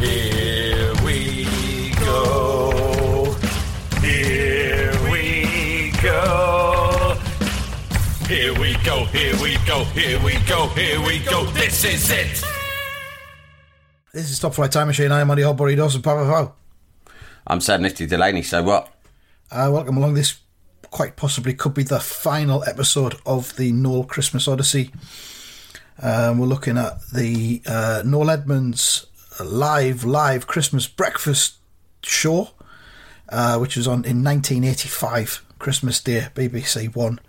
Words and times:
Here 0.00 0.92
we 1.04 1.90
go. 1.98 3.34
Here 4.00 4.92
we 5.10 5.92
go. 6.02 6.64
Here 8.26 8.54
we 8.60 8.74
go. 8.84 9.04
Here 9.06 9.36
we 9.42 9.56
go. 9.66 9.84
Here 9.84 10.20
we 10.22 10.32
go. 10.46 10.68
Here 10.68 11.00
we 11.00 11.18
go. 11.20 11.44
This 11.52 11.84
is 11.84 12.10
it. 12.10 12.44
This 14.12 14.30
is 14.30 14.38
Top 14.38 14.54
Flight 14.54 14.72
Time 14.72 14.88
Machine. 14.88 15.12
I 15.12 15.20
am 15.20 15.30
Andy 15.30 15.42
Hobbury 15.42 15.76
Dawson 15.76 16.02
Power 16.02 16.24
Pow. 16.24 16.54
I'm 17.46 17.60
Sam 17.60 17.82
Nifty 17.82 18.06
Delaney, 18.06 18.42
so 18.42 18.62
what? 18.62 18.88
Uh, 19.50 19.70
welcome 19.72 19.96
along. 19.96 20.14
This 20.14 20.38
quite 20.90 21.16
possibly 21.16 21.54
could 21.54 21.74
be 21.74 21.82
the 21.82 22.00
final 22.00 22.64
episode 22.64 23.14
of 23.26 23.56
the 23.56 23.72
Noel 23.72 24.04
Christmas 24.04 24.48
Odyssey. 24.48 24.90
Um, 26.02 26.38
we're 26.38 26.46
looking 26.46 26.78
at 26.78 27.00
the 27.12 27.62
uh, 27.66 28.02
Noel 28.04 28.30
Edmonds 28.30 29.06
live, 29.42 30.04
live 30.04 30.46
Christmas 30.46 30.86
breakfast 30.86 31.56
show, 32.02 32.50
uh, 33.28 33.58
which 33.58 33.76
was 33.76 33.86
on 33.86 34.04
in 34.04 34.22
1985, 34.22 35.44
Christmas 35.58 36.00
Day, 36.00 36.28
BBC 36.34 36.94
One, 36.94 37.20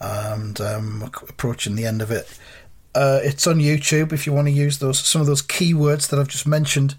and 0.00 0.60
um, 0.60 1.02
approaching 1.28 1.74
the 1.74 1.86
end 1.86 2.02
of 2.02 2.10
it. 2.10 2.38
Uh, 2.94 3.20
it's 3.22 3.46
on 3.46 3.56
YouTube 3.56 4.12
if 4.12 4.26
you 4.26 4.32
want 4.32 4.48
to 4.48 4.52
use 4.52 4.78
those 4.78 4.98
some 4.98 5.20
of 5.20 5.26
those 5.26 5.42
keywords 5.42 6.08
that 6.08 6.18
I've 6.18 6.28
just 6.28 6.46
mentioned 6.46 6.96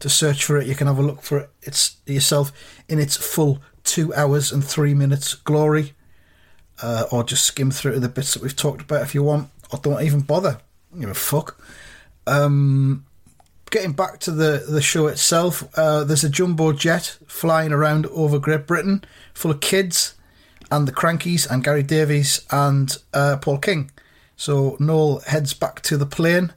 to 0.00 0.08
search 0.08 0.44
for 0.44 0.58
it. 0.58 0.66
You 0.66 0.74
can 0.74 0.86
have 0.86 0.98
a 0.98 1.02
look 1.02 1.22
for 1.22 1.38
it. 1.38 1.50
It's 1.62 1.96
yourself 2.06 2.52
in 2.88 2.98
its 2.98 3.16
full 3.16 3.60
two 3.82 4.14
hours 4.14 4.52
and 4.52 4.64
three 4.64 4.94
minutes 4.94 5.34
glory, 5.34 5.92
uh, 6.82 7.04
or 7.10 7.24
just 7.24 7.44
skim 7.44 7.70
through 7.70 8.00
the 8.00 8.08
bits 8.08 8.34
that 8.34 8.42
we've 8.42 8.56
talked 8.56 8.82
about 8.82 9.02
if 9.02 9.14
you 9.14 9.22
want, 9.22 9.50
or 9.70 9.78
don't 9.78 10.02
even 10.02 10.20
bother. 10.20 10.58
You 10.94 11.06
know, 11.06 11.14
fuck. 11.14 11.60
Um, 12.26 13.04
getting 13.74 13.92
back 13.92 14.20
to 14.20 14.30
the 14.30 14.64
the 14.68 14.80
show 14.80 15.08
itself, 15.08 15.64
uh, 15.76 16.04
there's 16.04 16.22
a 16.24 16.28
jumbo 16.30 16.72
jet 16.72 17.18
flying 17.26 17.72
around 17.72 18.06
over 18.06 18.38
Great 18.38 18.66
Britain, 18.68 19.02
full 19.34 19.50
of 19.50 19.60
kids, 19.60 20.14
and 20.70 20.86
the 20.86 20.92
Crankies 20.92 21.50
and 21.50 21.64
Gary 21.64 21.82
Davies 21.82 22.46
and 22.50 22.96
uh, 23.12 23.36
Paul 23.40 23.58
King. 23.58 23.90
So 24.36 24.76
Noel 24.78 25.20
heads 25.26 25.54
back 25.54 25.80
to 25.82 25.96
the 25.96 26.06
plane. 26.06 26.52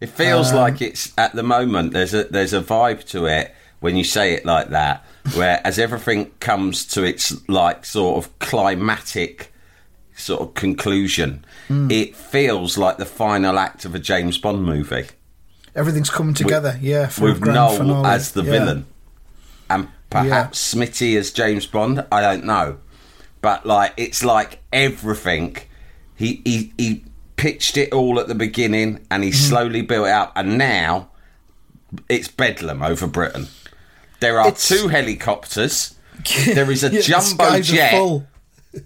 It 0.00 0.10
feels 0.10 0.50
Um, 0.50 0.56
like 0.58 0.82
it's 0.82 1.12
at 1.16 1.32
the 1.34 1.42
moment. 1.42 1.92
There's 1.94 2.12
a 2.14 2.24
there's 2.24 2.52
a 2.52 2.60
vibe 2.60 3.04
to 3.08 3.24
it 3.26 3.54
when 3.80 3.96
you 3.96 4.04
say 4.04 4.34
it 4.34 4.44
like 4.44 4.68
that, 4.68 5.02
where 5.34 5.60
as 5.64 5.78
everything 5.78 6.30
comes 6.40 6.84
to 6.94 7.02
its 7.04 7.32
like 7.48 7.86
sort 7.86 8.18
of 8.24 8.38
climatic 8.38 9.50
sort 10.16 10.40
of 10.42 10.54
conclusion, 10.54 11.44
Hmm. 11.68 11.90
it 11.90 12.14
feels 12.14 12.76
like 12.76 12.98
the 12.98 13.06
final 13.06 13.58
act 13.58 13.84
of 13.86 13.94
a 13.94 13.98
James 13.98 14.36
Bond 14.38 14.62
movie 14.64 15.06
Everything's 15.76 16.10
coming 16.10 16.34
together, 16.34 16.78
yeah, 16.80 17.08
for 17.08 17.24
with 17.24 17.40
Noel 17.44 17.76
finale. 17.76 18.06
as 18.08 18.32
the 18.32 18.42
Yeah. 18.44 18.50
villain, 18.50 18.86
and 19.68 19.88
perhaps 20.10 20.74
Smitty 20.74 21.16
as 21.18 21.30
James 21.32 21.66
Bond. 21.66 22.04
I 22.12 22.20
don't 22.20 22.44
know, 22.44 22.76
but 23.42 23.66
like 23.66 23.92
it's 23.96 24.22
like 24.24 24.60
everything. 24.72 25.56
He 26.14 26.40
he 26.44 26.72
he 26.78 27.04
pitched 27.36 27.76
it 27.76 27.92
all 27.92 28.20
at 28.20 28.28
the 28.28 28.34
beginning, 28.36 29.00
and 29.10 29.24
he 29.24 29.30
Mm-hmm. 29.30 29.48
slowly 29.48 29.82
built 29.82 30.06
it 30.06 30.12
up, 30.12 30.32
and 30.36 30.56
now 30.56 31.08
it's 32.08 32.28
bedlam 32.28 32.82
over 32.82 33.06
Britain. 33.08 33.48
There 34.20 34.38
are 34.40 34.48
It's- 34.48 34.68
two 34.68 34.88
helicopters. 34.88 35.94
There 36.46 36.70
is 36.70 36.84
a 36.84 36.90
Yeah, 36.92 37.00
jumbo 37.00 37.58
jet. 37.60 38.22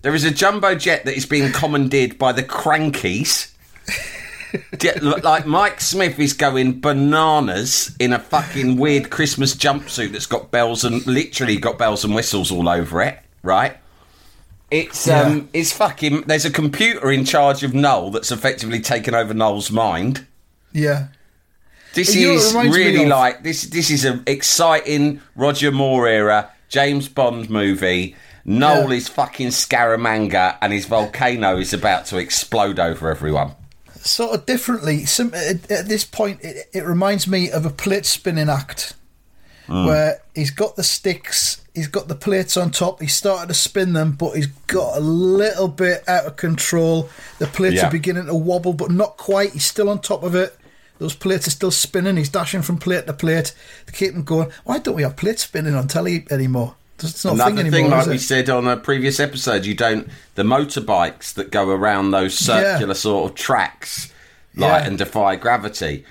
There 0.03 0.15
is 0.15 0.25
a 0.25 0.31
jumbo 0.31 0.75
jet 0.75 1.04
that 1.04 1.15
is 1.16 1.27
being 1.27 1.53
commandeered 1.53 2.19
by 2.19 2.32
the 2.32 2.43
Crankies. 2.43 3.48
Like 5.03 5.47
Mike 5.47 5.81
Smith 5.81 6.19
is 6.19 6.32
going 6.32 6.81
bananas 6.81 7.94
in 7.98 8.12
a 8.12 8.19
fucking 8.19 8.76
weird 8.78 9.10
Christmas 9.10 9.54
jumpsuit 9.54 10.12
that's 10.12 10.26
got 10.26 10.50
bells 10.50 10.84
and 10.84 11.06
literally 11.06 11.56
got 11.59 11.78
bells 11.78 12.04
and 12.04 12.14
whistles 12.14 12.50
all 12.50 12.69
over 12.69 13.03
it, 13.03 13.19
right? 13.42 13.76
It's 14.70 15.09
um, 15.09 15.48
it's 15.53 15.72
fucking. 15.72 16.22
There's 16.22 16.44
a 16.44 16.50
computer 16.50 17.10
in 17.10 17.25
charge 17.25 17.62
of 17.64 17.75
Noel 17.75 18.10
that's 18.10 18.31
effectively 18.31 18.81
taken 18.81 19.14
over 19.14 19.32
Noel's 19.34 19.70
mind. 19.70 20.26
Yeah. 20.72 21.09
This 21.94 22.15
You 22.15 22.28
know 22.28 22.34
what 22.34 22.66
it 22.66 22.69
is 22.70 22.76
really 22.76 23.03
of? 23.04 23.09
like 23.09 23.42
this. 23.42 23.62
This 23.62 23.91
is 23.91 24.04
an 24.04 24.22
exciting 24.26 25.20
Roger 25.36 25.72
Moore 25.72 26.06
era 26.06 26.50
James 26.69 27.09
Bond 27.09 27.48
movie. 27.48 28.15
Noel 28.44 28.91
Yeah. 28.91 28.97
is 28.97 29.09
fucking 29.09 29.48
Scaramanga, 29.48 30.56
and 30.60 30.72
his 30.72 30.84
volcano 30.86 31.56
is 31.59 31.72
about 31.72 32.06
to 32.06 32.19
explode 32.19 32.78
over 32.78 33.10
everyone. 33.10 33.53
Sort 34.09 34.35
of 34.35 34.47
differently. 34.47 35.05
Sim- 35.05 35.35
at, 35.35 35.71
at 35.71 35.87
this 35.87 36.03
point, 36.03 36.41
it, 36.43 36.71
it 36.73 36.85
reminds 36.85 37.29
me 37.29 37.51
of 37.51 37.67
a 37.67 37.71
plate 37.71 38.07
spinning 38.07 38.49
act 38.49 38.95
hmm. 39.67 39.85
where 39.85 40.23
he's 40.35 40.51
got 40.51 40.77
the 40.77 40.83
sticks, 40.83 41.63
he's 41.75 41.89
got 41.89 42.09
the 42.09 42.15
plates 42.15 42.57
on 42.57 42.71
top, 42.71 43.03
he's 43.03 43.15
started 43.15 43.49
to 43.49 43.55
spin 43.55 43.93
them, 43.93 44.13
but 44.13 44.33
he's 44.33 44.47
got 44.47 44.97
a 44.97 45.01
little 45.01 45.69
bit 45.69 46.09
out 46.09 46.25
of 46.25 46.37
control. 46.37 47.11
The 47.39 47.47
plates 47.47 47.77
Yeah. 47.77 47.89
are 47.89 47.91
beginning 47.91 48.27
to 48.27 48.35
wobble, 48.35 48.73
but 48.73 48.91
not 48.91 49.19
quite. 49.19 49.53
He's 49.53 49.67
still 49.67 49.91
on 49.91 50.01
top 50.01 50.23
of 50.23 50.35
it. 50.35 50.57
Those 50.99 51.15
plates 51.15 51.47
are 51.47 51.51
still 51.51 51.71
spinning. 51.71 52.17
He's 52.17 52.31
dashing 52.31 52.63
from 52.63 52.79
plate 52.79 53.07
to 53.07 53.13
plate 53.13 53.55
to 53.87 53.93
keep 53.93 54.15
them 54.15 54.25
going. 54.25 54.51
Why 54.65 54.79
don't 54.79 54.97
we 54.97 55.03
have 55.03 55.17
plates 55.17 55.43
spinning 55.43 55.75
on 55.75 55.87
telly 55.87 56.27
anymore? 56.31 56.77
It's 57.00 57.25
not 57.25 57.32
a 57.32 57.36
thing 57.36 57.41
Another 57.41 57.60
anymore. 57.60 57.70
thing, 57.72 57.91
like 57.91 58.06
we 58.09 58.19
said 58.19 58.50
on 58.50 58.66
a 58.66 58.76
previous 58.76 59.20
episode, 59.20 59.64
you 59.64 59.75
don't 59.75 60.09
the 60.34 60.42
motorbikes 60.42 61.32
that 61.34 61.50
go 61.50 61.69
around 61.70 62.10
those 62.10 62.36
circular 62.36 62.94
sort 62.94 63.31
of 63.31 63.36
tracks, 63.36 64.12
like 64.56 64.82
Yeah. 64.82 64.86
and 64.88 64.98
defy 64.98 65.36
gravity. 65.36 66.04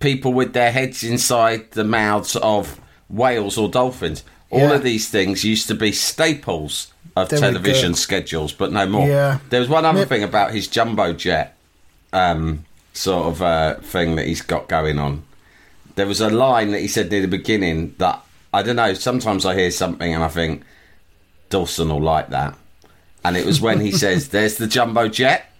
People 0.00 0.32
with 0.34 0.52
their 0.52 0.70
heads 0.72 1.02
inside 1.02 1.70
the 1.72 1.84
mouths 1.84 2.36
of 2.36 2.78
whales 3.08 3.56
or 3.56 3.68
dolphins. 3.68 4.22
All 4.50 4.60
Yeah. 4.60 4.72
of 4.74 4.82
these 4.82 5.08
things 5.08 5.44
used 5.44 5.66
to 5.68 5.74
be 5.74 5.92
staples 5.92 6.88
of 7.16 7.28
There 7.28 7.38
television 7.40 7.94
schedules, 7.94 8.52
but 8.52 8.70
no 8.72 8.86
more. 8.86 9.08
Yeah. 9.08 9.38
There 9.50 9.60
was 9.60 9.68
one 9.68 9.84
other 9.84 10.00
Yep. 10.00 10.08
thing 10.08 10.22
about 10.22 10.52
his 10.52 10.66
jumbo 10.68 11.12
jet 11.12 11.54
um, 12.12 12.64
sort 12.92 13.26
of 13.26 13.42
uh, 13.42 13.74
thing 13.82 14.14
that 14.16 14.26
he's 14.26 14.42
got 14.42 14.68
going 14.68 14.98
on. 15.00 15.22
There 15.96 16.06
was 16.06 16.20
a 16.20 16.28
line 16.30 16.70
that 16.72 16.80
he 16.80 16.86
said 16.88 17.10
near 17.10 17.20
the 17.20 17.26
beginning 17.28 17.94
that 17.98 18.20
I 18.54 18.62
don't 18.62 18.76
know. 18.76 18.94
Sometimes 18.94 19.44
I 19.44 19.56
hear 19.56 19.72
something 19.72 20.14
and 20.14 20.22
I 20.22 20.28
think 20.28 20.62
Dawson 21.50 21.88
will 21.88 22.00
like 22.00 22.28
that. 22.28 22.56
And 23.24 23.36
it 23.36 23.44
was 23.44 23.60
when 23.60 23.80
he 23.80 23.90
says, 23.90 24.28
"There's 24.34 24.58
the 24.58 24.68
jumbo 24.68 25.08
jet. 25.08 25.50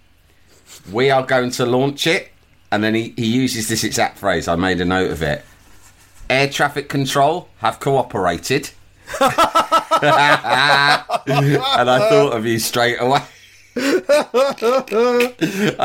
We 0.91 1.11
are 1.11 1.25
going 1.25 1.51
to 1.51 1.65
launch 1.65 2.07
it." 2.07 2.31
And 2.71 2.81
then 2.81 2.95
he, 2.95 3.13
he 3.17 3.25
uses 3.25 3.67
this 3.67 3.83
exact 3.83 4.17
phrase. 4.17 4.47
I 4.47 4.55
made 4.55 4.79
a 4.79 4.85
note 4.85 5.11
of 5.11 5.21
it. 5.21 5.43
Air 6.29 6.49
traffic 6.49 6.87
control 6.87 7.49
have 7.57 7.81
cooperated. 7.81 8.71
and 9.21 9.29
I 11.89 12.07
thought 12.09 12.33
of 12.33 12.45
you 12.45 12.59
straight 12.59 12.97
away. 13.01 13.21
I 13.77 13.81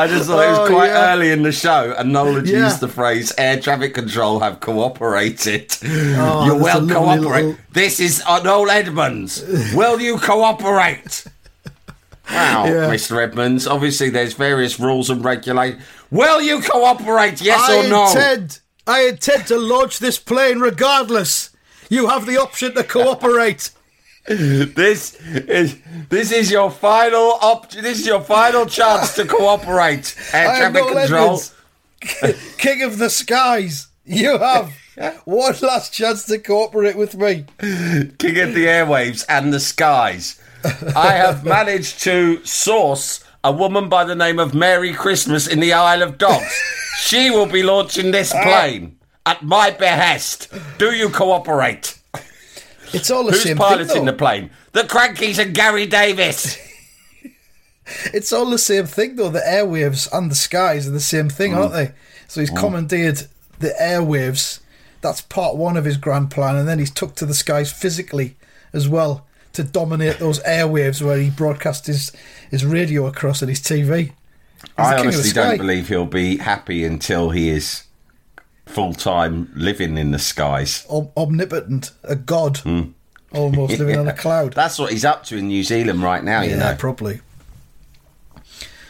just 0.08 0.28
thought 0.28 0.44
it 0.44 0.50
was 0.50 0.58
Oh, 0.60 0.66
quite 0.68 0.86
yeah. 0.88 1.12
early 1.12 1.30
in 1.32 1.42
the 1.42 1.52
show, 1.52 1.94
and 1.98 2.12
Noel 2.12 2.34
had 2.36 2.46
Yeah. 2.46 2.64
used 2.64 2.80
the 2.80 2.88
phrase 2.88 3.32
"air 3.36 3.58
traffic 3.60 3.94
control 3.94 4.40
have 4.40 4.60
cooperated." 4.60 5.76
Oh, 5.84 6.44
you 6.46 6.54
will 6.54 6.86
cooperate. 6.88 7.44
little- 7.44 7.56
This 7.72 8.00
is 8.00 8.22
Noel 8.28 8.70
Edmonds. 8.70 9.42
will 9.74 10.00
you 10.00 10.18
cooperate? 10.18 11.24
Wow, 12.32 12.64
Yeah. 12.66 12.88
Mr. 12.90 13.20
Edmonds. 13.22 13.66
Obviously, 13.66 14.08
there's 14.10 14.34
various 14.34 14.78
rules 14.78 15.10
and 15.10 15.24
regulations. 15.24 15.82
Will 16.12 16.40
you 16.40 16.60
cooperate? 16.60 17.40
Yes 17.40 17.60
I 17.68 17.86
or 17.86 17.88
no? 17.88 18.06
intend, 18.08 18.60
I 18.86 19.02
intend 19.08 19.46
to 19.48 19.58
launch 19.58 19.98
this 19.98 20.18
plane 20.18 20.60
regardless. 20.60 21.50
You 21.88 22.06
have 22.08 22.26
the 22.26 22.36
option 22.40 22.74
to 22.74 22.84
cooperate. 22.84 23.70
This 24.26 25.14
is 25.14 25.78
this 26.08 26.30
is 26.30 26.50
your 26.50 26.70
final 26.70 27.38
op- 27.40 27.70
This 27.70 28.00
is 28.00 28.06
your 28.06 28.20
final 28.20 28.66
chance 28.66 29.14
to 29.14 29.24
cooperate. 29.24 30.14
Air 30.32 30.56
traffic 30.56 30.84
Noel 30.84 30.94
control. 30.94 31.42
King 32.58 32.82
of 32.82 32.98
the 32.98 33.10
skies. 33.10 33.88
You 34.04 34.38
have 34.38 34.72
one 35.24 35.54
last 35.62 35.92
chance 35.92 36.24
to 36.26 36.38
cooperate 36.38 36.96
with 36.96 37.16
me. 37.16 37.44
King 37.58 38.38
of 38.40 38.54
the 38.54 38.66
airwaves 38.66 39.24
and 39.28 39.52
the 39.52 39.60
skies. 39.60 40.40
I 40.94 41.12
have 41.12 41.44
managed 41.44 42.02
to 42.02 42.44
source 42.44 43.24
a 43.42 43.50
woman 43.50 43.88
by 43.88 44.04
the 44.04 44.14
name 44.14 44.38
of 44.38 44.54
Mary 44.54 44.92
Christmas 44.92 45.46
in 45.46 45.60
the 45.60 45.72
Isle 45.72 46.02
of 46.02 46.18
Dogs. 46.18 46.54
she 46.98 47.30
will 47.30 47.46
be 47.46 47.62
launching 47.62 48.10
this 48.10 48.32
ah. 48.34 48.42
plane 48.42 48.98
at 49.24 49.42
my 49.42 49.70
behest. 49.70 50.48
Do 50.78 50.92
you 50.92 51.08
cooperate? 51.08 51.99
It's 52.92 53.10
all 53.10 53.24
the 53.24 53.32
Who's 53.32 53.42
same 53.42 53.56
piloting 53.56 53.86
thing. 53.86 54.04
the 54.04 54.12
plane? 54.12 54.50
The 54.72 54.82
Crankies 54.82 55.38
and 55.38 55.54
Gary 55.54 55.86
Davies. 55.86 56.58
It's 58.14 58.32
all 58.32 58.48
the 58.48 58.58
same 58.58 58.86
thing 58.86 59.16
though. 59.16 59.30
The 59.30 59.40
airwaves 59.40 60.08
and 60.12 60.30
the 60.30 60.36
skies 60.36 60.86
are 60.86 60.92
the 60.92 61.00
same 61.00 61.28
thing, 61.28 61.54
aren't 61.54 61.72
mm. 61.72 61.86
they? 61.86 61.92
So 62.28 62.40
he's 62.40 62.50
mm. 62.50 62.58
commandeered 62.58 63.26
the 63.58 63.74
airwaves. 63.80 64.60
That's 65.00 65.22
part 65.22 65.56
one 65.56 65.76
of 65.76 65.84
his 65.84 65.96
grand 65.96 66.30
plan, 66.30 66.56
and 66.56 66.68
then 66.68 66.78
he's 66.78 66.90
took 66.90 67.16
to 67.16 67.26
the 67.26 67.34
skies 67.34 67.72
physically 67.72 68.36
as 68.72 68.88
well 68.88 69.26
to 69.54 69.64
dominate 69.64 70.18
those 70.18 70.40
airwaves 70.40 71.02
where 71.02 71.18
he 71.18 71.30
broadcasts 71.30 71.86
his, 71.86 72.12
his 72.50 72.64
radio 72.64 73.06
across 73.06 73.42
and 73.42 73.48
his 73.48 73.60
TV. 73.60 74.04
He's 74.06 74.12
I 74.76 74.96
king 74.98 75.06
of 75.06 75.12
the 75.12 75.18
honestly 75.18 75.32
don't 75.32 75.56
believe 75.56 75.88
he'll 75.88 76.06
be 76.06 76.36
happy 76.36 76.84
until 76.84 77.30
he 77.30 77.48
is 77.48 77.84
full 78.70 78.94
time 78.94 79.50
living 79.54 79.98
in 79.98 80.10
the 80.12 80.18
skies. 80.18 80.86
Om- 80.88 81.10
omnipotent, 81.16 81.90
a 82.04 82.16
god, 82.16 82.60
almost 83.32 83.78
living 83.78 83.98
on 83.98 84.08
a 84.08 84.12
cloud. 84.24 84.52
That's 84.54 84.78
what 84.78 84.92
he's 84.92 85.04
up 85.04 85.24
to 85.26 85.36
in 85.36 85.48
New 85.48 85.62
Zealand 85.62 86.02
right 86.02 86.22
now, 86.24 86.42
you 86.42 86.50
yeah, 86.50 86.56
know. 86.70 86.76
probably. 86.78 87.20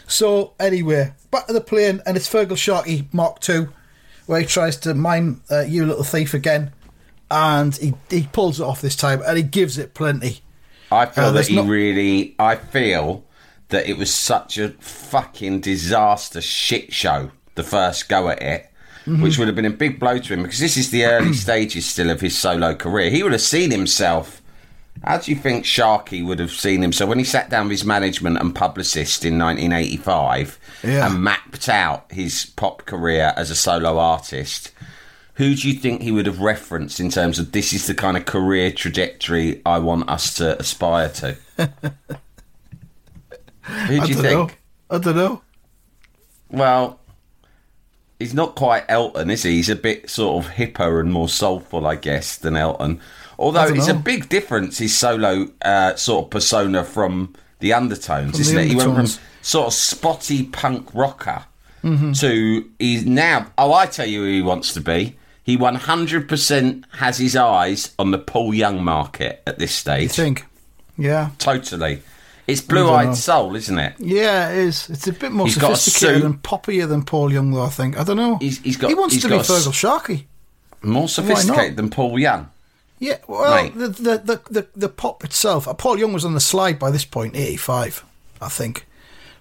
So 0.06 0.54
anyway, 0.58 1.12
back 1.30 1.46
to 1.46 1.52
the 1.52 1.60
plane, 1.60 2.02
and 2.04 2.16
it's 2.16 2.28
Fergal 2.28 2.56
Sharkey 2.56 3.08
Mark 3.12 3.46
II, 3.48 3.68
where 4.26 4.40
he 4.40 4.46
tries 4.46 4.76
to 4.78 4.94
mime 4.94 5.42
uh, 5.50 5.60
you 5.60 5.86
little 5.86 6.04
thief 6.04 6.34
again, 6.34 6.72
and 7.30 7.76
he 7.76 7.94
he 8.08 8.28
pulls 8.32 8.60
it 8.60 8.64
off 8.64 8.80
this 8.80 8.96
time, 8.96 9.22
and 9.26 9.36
he 9.36 9.42
gives 9.42 9.78
it 9.78 9.94
plenty. 9.94 10.40
I 10.90 11.06
feel 11.06 11.26
Uh, 11.26 11.30
that 11.32 11.46
he 11.46 11.56
not- 11.56 11.66
really. 11.66 12.34
I 12.38 12.56
feel 12.56 13.24
that 13.68 13.88
it 13.88 13.96
was 13.96 14.12
such 14.12 14.58
a 14.58 14.70
fucking 14.80 15.60
disaster 15.60 16.40
shit 16.40 16.92
show. 16.92 17.30
The 17.54 17.62
first 17.62 18.08
go 18.08 18.28
at 18.30 18.42
it, 18.42 18.69
Mm-hmm. 19.06 19.22
which 19.22 19.38
would 19.38 19.48
have 19.48 19.54
been 19.56 19.64
a 19.64 19.70
big 19.70 19.98
blow 19.98 20.18
to 20.18 20.34
him 20.34 20.42
because 20.42 20.58
this 20.58 20.76
is 20.76 20.90
the 20.90 21.06
early 21.06 21.32
stages 21.46 21.86
still 21.86 22.10
of 22.10 22.20
his 22.20 22.36
solo 22.36 22.74
career. 22.74 23.08
He 23.10 23.22
would 23.22 23.32
have 23.32 23.40
seen 23.40 23.70
himself. 23.70 24.42
How 25.02 25.16
do 25.16 25.30
you 25.30 25.38
think 25.38 25.64
Sharkey 25.64 26.20
would 26.22 26.38
have 26.38 26.50
seen 26.50 26.82
himself 26.82 27.06
So 27.06 27.08
when 27.08 27.18
he 27.18 27.24
sat 27.24 27.48
down 27.48 27.64
with 27.68 27.70
his 27.78 27.84
management 27.86 28.36
and 28.38 28.54
publicist 28.54 29.24
in 29.24 29.38
1985 29.38 30.58
Yeah. 30.84 31.06
and 31.06 31.24
mapped 31.24 31.70
out 31.70 32.12
his 32.12 32.44
pop 32.56 32.84
career 32.84 33.32
as 33.36 33.50
a 33.50 33.54
solo 33.54 33.98
artist? 33.98 34.70
Who 35.36 35.54
do 35.54 35.66
you 35.70 35.74
think 35.80 36.02
he 36.02 36.12
would 36.12 36.26
have 36.26 36.40
referenced 36.40 37.00
in 37.00 37.08
terms 37.08 37.38
of 37.38 37.52
this 37.52 37.72
is 37.72 37.86
the 37.86 37.94
kind 37.94 38.18
of 38.18 38.26
career 38.26 38.70
trajectory 38.70 39.62
I 39.64 39.78
want 39.78 40.10
us 40.10 40.34
to 40.34 40.58
aspire 40.60 41.08
to? 41.08 41.38
Who 43.62 44.00
do 44.00 44.08
you 44.08 44.14
think? 44.14 44.24
know. 44.24 44.50
I 44.90 44.98
don't 44.98 45.16
know. 45.16 45.42
Well, 46.50 46.99
he's 48.20 48.32
not 48.34 48.54
quite 48.54 48.84
Elton, 48.88 49.30
is 49.30 49.42
he? 49.42 49.52
He's 49.56 49.68
a 49.68 49.74
bit 49.74 50.08
sort 50.08 50.44
of 50.44 50.52
hipper 50.52 51.00
and 51.00 51.12
more 51.12 51.28
soulful, 51.28 51.84
I 51.86 51.96
guess, 51.96 52.36
than 52.36 52.54
Elton. 52.56 53.00
Although 53.38 53.66
it's 53.68 53.88
a 53.88 53.94
big 53.94 54.28
difference, 54.28 54.78
his 54.78 54.96
solo 54.96 55.48
uh, 55.62 55.96
sort 55.96 56.26
of 56.26 56.30
persona 56.30 56.84
from 56.84 57.34
the 57.58 57.72
Undertones, 57.72 58.32
From 58.32 58.40
isn't 58.42 58.54
the 58.56 58.62
it? 58.62 58.68
He 58.68 58.76
went 58.76 58.94
from 58.94 59.06
sort 59.42 59.66
of 59.68 59.72
spotty 59.74 60.44
punk 60.44 60.94
rocker 60.94 61.44
Mm-hmm. 61.82 62.12
to 62.12 62.68
he's 62.78 63.06
now. 63.06 63.50
Oh, 63.56 63.72
I 63.72 63.86
tell 63.86 64.04
you 64.06 64.20
who 64.20 64.26
he 64.30 64.42
wants 64.42 64.74
to 64.74 64.82
be. 64.82 65.16
He 65.42 65.56
100% 65.56 66.84
has 66.92 67.16
his 67.18 67.34
eyes 67.36 67.94
on 67.98 68.10
the 68.10 68.18
Paul 68.18 68.52
Young 68.52 68.84
market 68.84 69.42
at 69.46 69.58
this 69.58 69.74
stage. 69.74 70.02
You 70.02 70.08
think? 70.24 70.46
Yeah, 70.98 71.30
Totally. 71.38 72.02
It's 72.52 72.62
I 72.62 72.66
Blue. 72.66 72.90
Eyed 72.90 73.16
Soul, 73.16 73.54
isn't 73.56 73.78
it? 73.78 73.94
yeah, 73.98 74.50
it 74.50 74.58
is. 74.58 74.88
It's 74.90 75.06
a 75.06 75.12
bit 75.12 75.32
more 75.32 75.46
He's 75.46 75.54
sophisticated 75.54 76.24
and 76.24 76.42
poppier 76.42 76.88
than 76.88 77.04
Paul 77.04 77.32
Young, 77.32 77.52
though. 77.52 77.62
I 77.64 77.68
think. 77.68 77.98
I 77.98 78.04
don't 78.04 78.16
know. 78.16 78.36
He's- 78.38 78.58
he's 78.62 78.76
got- 78.76 78.88
He 78.88 78.94
wants 78.94 79.16
to 79.20 79.28
be 79.28 79.36
got 79.36 79.48
a 79.48 79.52
s- 79.52 79.66
Fergal 79.66 79.74
Sharkey. 79.74 80.26
More 80.82 81.08
sophisticated 81.08 81.76
than 81.76 81.90
Paul 81.90 82.18
Young. 82.18 82.48
Yeah, 82.98 83.16
well, 83.26 83.70
the, 83.70 83.88
the 83.88 84.18
the 84.18 84.40
the 84.50 84.66
the 84.76 84.88
pop 84.90 85.24
itself. 85.24 85.66
Uh, 85.66 85.72
Paul 85.74 85.98
Young 85.98 86.12
was 86.12 86.24
on 86.26 86.34
the 86.34 86.40
slide 86.40 86.78
by 86.78 86.90
this 86.90 87.04
point, 87.06 87.34
eighty-five, 87.34 88.04
I 88.42 88.48
think. 88.50 88.86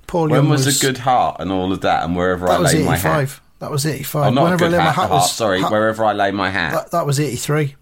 Paul 0.08 0.30
When 0.30 0.44
Young 0.44 0.50
was, 0.50 0.66
a 0.82 0.86
good 0.86 1.00
heart 1.00 1.38
and 1.40 1.52
all 1.52 1.72
of 1.74 1.82
that, 1.82 2.04
and 2.06 2.16
wherever 2.16 2.48
I 2.48 2.54
That 2.54 2.60
was 2.62 2.74
lay 2.74 2.84
my 2.84 2.96
hat. 2.98 3.40
That 3.60 3.70
was 3.70 3.86
eighty-five. 3.86 4.28
Oh, 4.28 4.30
not 4.32 4.44
Whenever 4.46 4.66
I 4.66 4.68
good 4.68 4.72
lay 4.72 4.78
my 4.78 4.84
hat, 4.86 4.96
hat 4.96 5.10
heart. 5.10 5.12
was 5.12 5.34
Sorry, 5.36 5.62
ha- 5.62 5.70
wherever 5.70 6.06
I 6.06 6.14
lay 6.14 6.32
my 6.32 6.50
hat. 6.50 6.72
that, 6.74 6.92
that 6.92 7.06
was 7.06 7.20
eighty-three. 7.20 7.76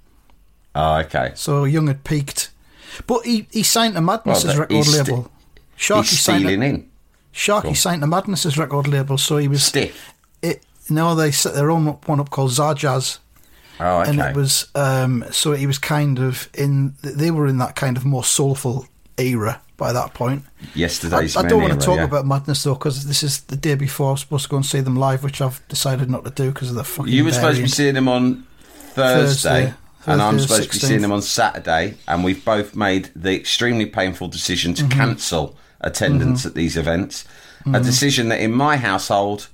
oh, 0.76 0.96
okay. 0.98 1.32
So 1.36 1.64
Young 1.66 1.86
had 1.88 2.04
peaked, 2.04 2.50
but 3.06 3.26
he 3.26 3.48
he 3.52 3.64
signed 3.64 3.96
to 3.96 4.02
Madness's 4.02 4.46
Well, 4.46 4.60
record 4.60 4.88
label. 4.88 5.32
Sharkey 5.76 6.16
signed 6.16 6.46
to, 6.46 6.54
in. 6.54 6.90
Sharkey 7.32 7.76
signed 7.76 8.02
to 8.02 8.08
Madness's 8.08 8.58
record 8.58 8.88
label, 8.88 9.18
so 9.18 9.38
he 9.38 9.48
was 9.48 9.64
Stiff. 9.64 10.14
It 10.42 10.64
no, 10.90 11.16
they 11.16 11.32
set 11.32 11.54
their 11.54 11.70
own 11.70 11.88
up- 11.88 12.08
one 12.08 12.20
up 12.20 12.30
called 12.30 12.52
Zarjazz. 12.52 13.20
Oh, 13.80 14.02
okay. 14.02 14.10
and 14.10 14.20
it 14.20 14.36
was 14.36 14.70
um, 14.74 15.24
so 15.32 15.52
he 15.52 15.68
was 15.68 15.78
kind 15.78 16.20
of 16.20 16.50
in. 16.54 16.96
They 17.04 17.30
were 17.30 17.46
in 17.46 17.60
that 17.60 17.76
kind 17.76 17.96
of 17.96 18.06
more 18.06 18.24
soulful 18.24 18.88
era 19.18 19.62
by 19.78 19.94
that 19.94 20.16
point. 20.16 20.44
I, 20.60 20.66
Yesterday's 20.74 21.36
I 21.36 21.44
Men 21.44 21.52
don't 21.52 21.62
want 21.62 21.80
to 21.80 21.86
talk 21.86 21.98
yeah. 21.98 22.06
about 22.06 22.26
Madness 22.26 22.64
though, 22.64 22.74
because 22.74 23.06
this 23.06 23.22
is 23.22 23.42
the 23.42 23.56
day 23.56 23.76
before 23.76 24.10
I 24.10 24.12
was 24.12 24.22
supposed 24.22 24.46
to 24.46 24.50
go 24.50 24.56
and 24.58 24.66
see 24.66 24.80
them 24.80 24.96
live, 24.96 25.24
which 25.24 25.42
I've 25.42 25.66
decided 25.68 26.10
not 26.10 26.26
to 26.26 26.32
do 26.32 26.52
because 26.52 26.72
of 26.72 26.76
the 26.76 26.84
fucking. 26.84 27.14
You 27.14 27.24
were 27.24 27.32
supposed 27.32 27.58
to 27.58 27.64
be 27.64 27.70
seeing 27.70 27.94
them 27.94 28.08
on 28.08 28.46
Thursday, 28.94 29.68
Thursday. 29.68 29.74
And 30.07 30.21
I'm 30.21 30.39
supposed 30.39 30.63
to 30.63 30.69
be 30.69 30.77
seeing 30.80 31.01
them 31.01 31.12
on 31.12 31.21
Saturday, 31.21 31.95
and 32.07 32.24
we've 32.24 32.44
both 32.44 32.75
made 32.75 33.09
the 33.15 33.36
extremely 33.36 33.86
painful 33.86 34.27
decision 34.27 34.74
Mm-hmm. 34.74 34.89
to 34.89 34.95
cancel 34.95 35.57
attendance 35.81 36.45
at 36.45 36.56
these 36.56 36.75
events. 36.77 37.25
A 37.74 37.80
decision 37.81 38.30
that 38.30 38.39
in 38.39 38.51
my 38.54 38.77
household 38.77 39.50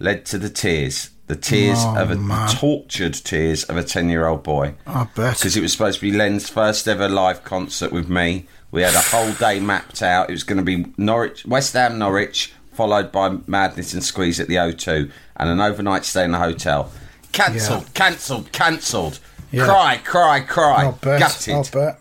led 0.00 0.24
to 0.26 0.38
the 0.38 0.48
tears. 0.48 1.10
The 1.26 1.36
tears 1.36 1.78
Oh, 1.82 1.96
of 1.98 2.10
a 2.10 2.16
man. 2.16 2.48
tortured 2.48 3.12
tears 3.12 3.64
of 3.64 3.76
a 3.76 3.84
10 3.84 4.08
year 4.08 4.26
old 4.26 4.42
boy. 4.42 4.74
I 4.86 5.04
bet. 5.14 5.36
because 5.36 5.54
it 5.56 5.60
was 5.60 5.72
supposed 5.72 6.00
to 6.00 6.10
be 6.10 6.16
Len's 6.16 6.48
first 6.48 6.88
ever 6.88 7.08
live 7.08 7.44
concert 7.44 7.92
with 7.92 8.08
me. 8.08 8.46
We 8.70 8.80
had 8.82 8.94
a 8.94 9.00
whole 9.00 9.32
day 9.34 9.60
mapped 9.60 10.00
out. 10.02 10.30
It 10.30 10.32
was 10.32 10.44
going 10.44 10.56
to 10.56 10.64
be 10.64 10.86
Norwich, 10.96 11.44
West 11.44 11.74
Ham, 11.74 11.98
Norwich, 11.98 12.54
followed 12.72 13.12
by 13.12 13.36
Madness 13.46 13.92
and 13.92 14.02
Squeeze 14.02 14.40
at 14.40 14.48
the 14.48 14.54
O2, 14.56 15.10
and 15.36 15.50
an 15.50 15.60
overnight 15.60 16.06
stay 16.06 16.24
in 16.24 16.30
the 16.32 16.38
hotel. 16.38 16.90
Cancelled, 17.32 17.82
Yeah. 17.82 17.88
cancelled, 17.92 18.50
cancelled. 18.52 19.18
Yeah. 19.50 19.64
Cry, 19.64 20.00
cry, 20.04 20.40
cry. 20.40 20.84
I'll 20.84 20.92
bet. 20.92 21.20
Gutted. 21.20 21.54
I'll 21.54 21.64
bet. 21.72 21.98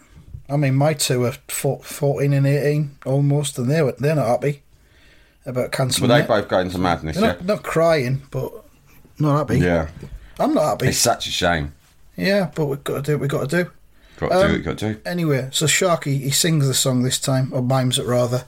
I 0.50 0.56
mean, 0.58 0.76
my 0.76 0.94
two 0.94 1.26
are 1.26 1.34
four, 1.48 1.80
14 1.84 2.34
and 2.34 2.48
18 2.48 2.98
almost, 3.06 3.58
and 3.58 3.70
they're, 3.70 3.92
they're 3.94 4.16
not 4.16 4.28
happy 4.28 4.64
about 5.46 5.72
cancelling 5.72 6.10
they 6.10 6.22
it. 6.22 6.28
both 6.28 6.48
going 6.48 6.70
to 6.72 6.78
Madness? 6.78 7.18
They're 7.18 7.26
Yeah. 7.26 7.34
not, 7.34 7.46
not 7.46 7.64
crying, 7.64 8.22
but 8.32 8.52
not 9.20 9.38
happy. 9.38 9.60
Yeah. 9.60 9.88
I'm 10.40 10.54
not 10.54 10.64
happy. 10.66 10.88
It's 10.88 10.98
such 11.00 11.28
a 11.28 11.32
shame. 11.32 11.74
Yeah, 12.16 12.50
but 12.56 12.66
we've 12.66 12.83
got 12.83 12.95
to 12.98 13.02
do 13.02 13.12
what 13.14 13.21
we've 13.21 13.30
got 13.30 13.50
to 13.50 13.64
do. 13.64 13.71
Got 14.18 14.30
to 14.30 14.36
do 14.36 14.54
Um, 14.54 14.56
it, 14.56 14.60
got 14.64 14.78
to 14.80 14.94
do. 14.94 15.00
Anyway, 15.06 15.50
so 15.52 15.68
Sharkey, 15.68 16.18
he 16.19 16.31
sings 16.31 16.68
the 16.68 16.74
song 16.74 17.04
this 17.04 17.19
time, 17.19 17.52
or 17.54 17.62
mimes 17.62 18.00
it 18.00 18.06
rather, 18.06 18.45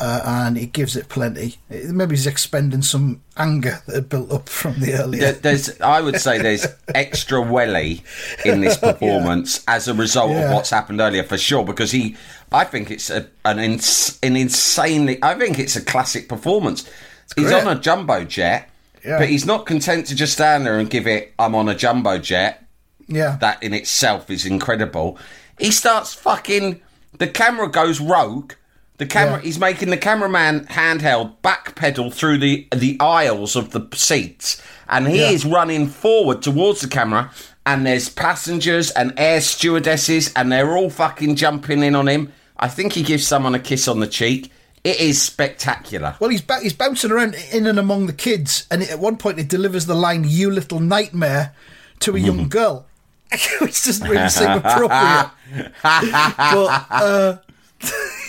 uh, 0.00 0.20
and 0.24 0.56
he 0.56 0.66
gives 0.66 0.96
it 0.96 1.08
plenty. 1.08 1.56
Maybe 1.68 2.16
he's 2.16 2.26
expending 2.26 2.82
some 2.82 3.22
anger 3.36 3.78
that 3.86 3.94
had 3.94 4.08
built 4.08 4.32
up 4.32 4.48
from 4.48 4.80
the 4.80 4.94
earlier. 4.94 5.20
There- 5.20 5.32
There's, 5.32 5.80
I 5.80 6.00
would 6.00 6.20
say, 6.20 6.38
there's 6.38 6.66
extra 6.94 7.40
welly 7.40 8.02
in 8.44 8.60
this 8.60 8.76
performance 8.76 9.62
as 9.68 9.88
a 9.88 9.94
result 9.94 10.30
Yeah. 10.32 10.48
of 10.48 10.54
what's 10.54 10.70
happened 10.70 11.00
earlier, 11.00 11.22
for 11.22 11.38
sure. 11.38 11.64
Because 11.64 11.90
he, 11.92 12.16
I 12.50 12.64
think 12.64 12.90
it's 12.90 13.10
a, 13.10 13.28
an 13.44 13.58
ins, 13.58 14.18
an 14.22 14.36
insanely, 14.36 15.18
I 15.22 15.34
think 15.34 15.58
it's 15.58 15.76
a 15.76 15.84
classic 15.84 16.28
performance. 16.28 16.88
He's 17.36 17.52
on 17.52 17.66
a 17.68 17.78
jumbo 17.80 18.24
jet, 18.24 18.68
Yeah. 19.04 19.18
but 19.18 19.28
he's 19.28 19.46
not 19.46 19.66
content 19.66 20.06
to 20.06 20.14
just 20.16 20.32
stand 20.34 20.66
there 20.66 20.78
and 20.78 20.90
give 20.90 21.06
it. 21.06 21.32
I'm 21.38 21.54
on 21.54 21.68
a 21.68 21.74
jumbo 21.74 22.18
jet. 22.18 22.64
yeah, 23.08 23.36
That 23.40 23.62
in 23.62 23.72
itself 23.74 24.30
is 24.30 24.44
incredible. 24.46 25.18
He 25.58 25.70
starts 25.70 26.12
fucking. 26.14 26.80
The 27.18 27.28
camera 27.28 27.68
goes 27.68 28.00
rogue. 28.00 28.52
The 29.02 29.08
camera. 29.08 29.38
Yeah. 29.38 29.42
He's 29.42 29.58
making 29.58 29.90
the 29.90 29.96
cameraman 29.96 30.66
handheld 30.66 31.32
backpedal 31.42 32.14
through 32.14 32.38
the 32.38 32.68
the 32.74 32.96
aisles 33.00 33.56
of 33.56 33.70
the 33.72 33.88
seats, 33.94 34.62
and 34.88 35.08
he 35.08 35.18
Yeah. 35.18 35.30
is 35.30 35.44
running 35.44 35.88
forward 35.88 36.40
towards 36.40 36.82
the 36.82 36.88
camera. 36.88 37.32
And 37.66 37.84
there's 37.84 38.08
passengers 38.08 38.90
and 38.92 39.12
air 39.16 39.40
stewardesses, 39.40 40.32
and 40.36 40.52
they're 40.52 40.76
all 40.76 40.88
fucking 40.90 41.34
jumping 41.34 41.82
in 41.82 41.94
on 41.96 42.06
him. 42.08 42.32
I 42.58 42.68
think 42.68 42.92
he 42.92 43.02
gives 43.02 43.26
someone 43.26 43.54
a 43.56 43.58
kiss 43.58 43.88
on 43.88 43.98
the 43.98 44.06
cheek. 44.06 44.52
It 44.84 45.00
is 45.00 45.20
spectacular. 45.20 46.14
Well, 46.20 46.30
he's 46.30 46.42
ba- 46.42 46.60
he's 46.62 46.72
bouncing 46.72 47.10
around 47.10 47.34
in 47.52 47.66
and 47.66 47.78
among 47.80 48.06
the 48.06 48.12
kids, 48.12 48.66
and 48.70 48.82
at 48.84 49.00
one 49.00 49.16
point 49.16 49.38
he 49.38 49.44
delivers 49.44 49.86
the 49.86 49.94
line 49.96 50.24
"You 50.28 50.48
little 50.50 50.78
nightmare" 50.78 51.54
to 52.00 52.14
a 52.14 52.20
young 52.20 52.48
girl, 52.48 52.86
which 53.60 53.82
doesn't 53.84 54.08
really 54.08 54.28
seem 54.28 54.50
appropriate. 54.50 55.30
but 55.82 56.86
uh, 56.90 57.36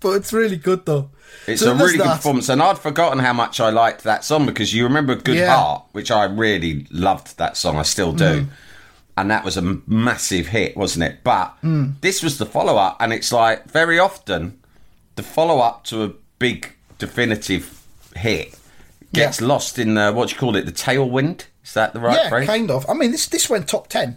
but 0.00 0.10
it's 0.10 0.32
really 0.32 0.56
good 0.56 0.84
though. 0.86 1.10
It's 1.46 1.60
So 1.62 1.72
a 1.72 1.74
really 1.74 1.98
good 1.98 2.06
that. 2.06 2.16
performance, 2.16 2.48
and 2.48 2.62
I'd 2.62 2.78
forgotten 2.78 3.18
how 3.18 3.32
much 3.32 3.60
I 3.60 3.70
liked 3.70 4.04
that 4.04 4.24
song 4.24 4.46
because 4.46 4.72
you 4.74 4.84
remember 4.84 5.14
"Good 5.14 5.36
Yeah. 5.36 5.54
Heart," 5.56 5.84
which 5.92 6.10
I 6.10 6.24
really 6.24 6.86
loved. 6.90 7.36
That 7.38 7.56
song, 7.56 7.76
I 7.76 7.82
still 7.82 8.12
do, 8.12 8.42
mm. 8.42 8.48
and 9.16 9.30
that 9.30 9.44
was 9.44 9.56
a 9.56 9.78
massive 9.86 10.48
hit, 10.48 10.76
wasn't 10.76 11.04
it? 11.04 11.18
But 11.24 11.54
mm. 11.62 11.94
this 12.00 12.22
was 12.22 12.38
the 12.38 12.46
follow 12.46 12.76
up, 12.76 12.96
and 13.00 13.12
it's 13.12 13.32
like 13.32 13.70
very 13.70 13.98
often 13.98 14.58
the 15.16 15.22
follow 15.22 15.58
up 15.60 15.84
to 15.84 16.04
a 16.04 16.10
big 16.38 16.72
definitive 16.98 17.82
hit 18.16 18.54
gets 19.12 19.40
Yeah. 19.40 19.46
lost 19.46 19.78
in 19.78 19.94
the 19.94 20.12
what 20.12 20.28
do 20.28 20.34
you 20.34 20.38
call 20.40 20.56
it? 20.56 20.64
The 20.66 20.72
tailwind. 20.72 21.44
Is 21.64 21.74
that 21.74 21.92
the 21.92 22.00
right 22.00 22.16
yeah, 22.16 22.28
phrase? 22.30 22.46
kind 22.46 22.70
of. 22.70 22.88
I 22.88 22.94
mean, 22.94 23.10
this 23.10 23.26
this 23.26 23.50
went 23.50 23.68
top 23.68 23.88
ten. 23.88 24.16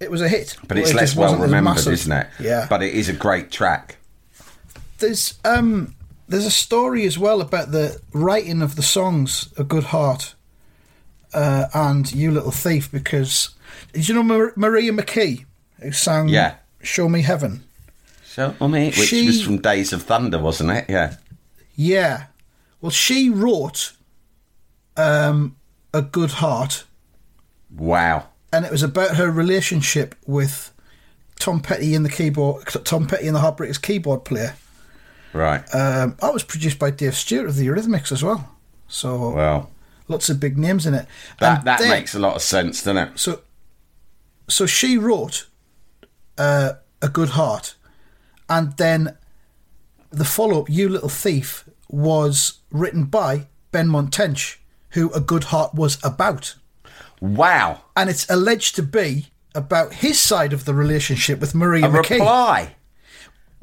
It 0.00 0.10
was 0.10 0.20
a 0.20 0.28
hit, 0.28 0.56
But 0.68 0.76
it's 0.76 0.90
it 0.90 0.96
less 0.96 1.16
well 1.16 1.36
remembered, 1.36 1.86
isn't 1.86 2.12
it? 2.12 2.26
Yeah. 2.38 2.66
But 2.68 2.82
it 2.82 2.92
is 2.94 3.08
a 3.08 3.12
great 3.14 3.50
track. 3.50 3.96
There's 4.98 5.38
um 5.44 5.94
there's 6.28 6.46
a 6.46 6.50
story 6.50 7.04
as 7.04 7.18
well 7.18 7.40
about 7.40 7.70
the 7.72 8.00
writing 8.12 8.62
of 8.62 8.76
the 8.76 8.82
songs 8.82 9.48
"A 9.58 9.64
Good 9.64 9.84
Heart" 9.84 10.34
uh, 11.32 11.66
and 11.74 12.10
"You 12.12 12.30
Little 12.30 12.50
Thief" 12.50 12.90
because 12.90 13.50
did 13.92 14.08
you 14.08 14.14
know 14.14 14.22
Mar- 14.22 14.52
Maria 14.56 14.92
McKee 14.92 15.44
who 15.80 15.92
sang 15.92 16.28
Yeah. 16.28 16.54
"Show 16.82 17.08
Me 17.08 17.22
Heaven"? 17.22 17.64
So, 18.24 18.54
I 18.60 18.66
mean, 18.66 18.86
which 18.86 19.08
She- 19.08 19.26
was 19.26 19.42
from 19.42 19.58
Days 19.58 19.92
of 19.92 20.02
Thunder, 20.02 20.38
wasn't 20.38 20.70
it? 20.70 20.86
Yeah. 20.88 21.16
Yeah. 21.76 22.24
Well, 22.80 22.90
she 22.90 23.30
wrote 23.30 23.92
um, 24.96 25.56
"A 25.92 26.02
Good 26.02 26.30
Heart," 26.32 26.84
Wow. 27.76 28.28
and 28.52 28.64
it 28.64 28.70
was 28.72 28.82
about 28.82 29.16
her 29.16 29.30
relationship 29.30 30.14
with 30.26 30.72
Tom 31.38 31.60
Petty 31.60 31.94
and 31.94 32.04
the 32.04 32.10
keyboard, 32.10 32.64
Tom 32.84 33.06
Petty 33.06 33.26
and 33.26 33.36
the 33.36 33.40
Heartbreakers 33.40 33.80
keyboard 33.80 34.24
player. 34.24 34.54
Right. 35.34 35.62
Um, 35.74 36.16
that 36.20 36.32
was 36.32 36.42
produced 36.44 36.78
by 36.78 36.90
Dave 36.90 37.14
Stewart 37.16 37.46
of 37.48 37.56
the 37.56 37.66
Eurythmics 37.66 38.10
as 38.12 38.22
well. 38.22 38.48
So 38.88 39.30
well, 39.30 39.70
lots 40.08 40.30
of 40.30 40.38
big 40.40 40.56
names 40.56 40.86
in 40.86 40.94
it. 40.94 41.06
that 41.40 41.58
And 41.58 41.66
that 41.66 41.80
then- 41.80 41.90
makes 41.90 42.14
a 42.14 42.18
lot 42.20 42.36
of 42.36 42.42
sense, 42.42 42.82
doesn't 42.82 42.96
it? 42.96 43.18
so. 43.18 43.40
So 44.48 44.66
she 44.66 44.96
wrote 44.98 45.46
uh, 46.38 46.74
a 47.02 47.08
good 47.08 47.30
heart, 47.30 47.74
and 48.48 48.76
then 48.76 49.16
the 50.10 50.24
follow-up, 50.24 50.68
"You 50.68 50.88
Little 50.88 51.08
Thief," 51.08 51.64
was 51.88 52.60
written 52.70 53.04
by 53.04 53.46
Benmont 53.72 54.10
Tench, 54.10 54.58
who 54.90 55.10
"A 55.12 55.20
Good 55.20 55.44
Heart" 55.44 55.74
was 55.74 55.96
about, 56.04 56.54
Wow. 57.20 57.80
and 57.96 58.10
it's 58.10 58.28
alleged 58.28 58.74
to 58.76 58.82
be 58.82 59.28
about 59.54 59.94
his 59.94 60.20
side 60.20 60.52
of 60.52 60.66
the 60.66 60.74
relationship 60.74 61.40
with 61.40 61.54
Maria 61.54 61.86
A 61.86 61.88
McKee. 61.88 62.10
reply. 62.10 62.74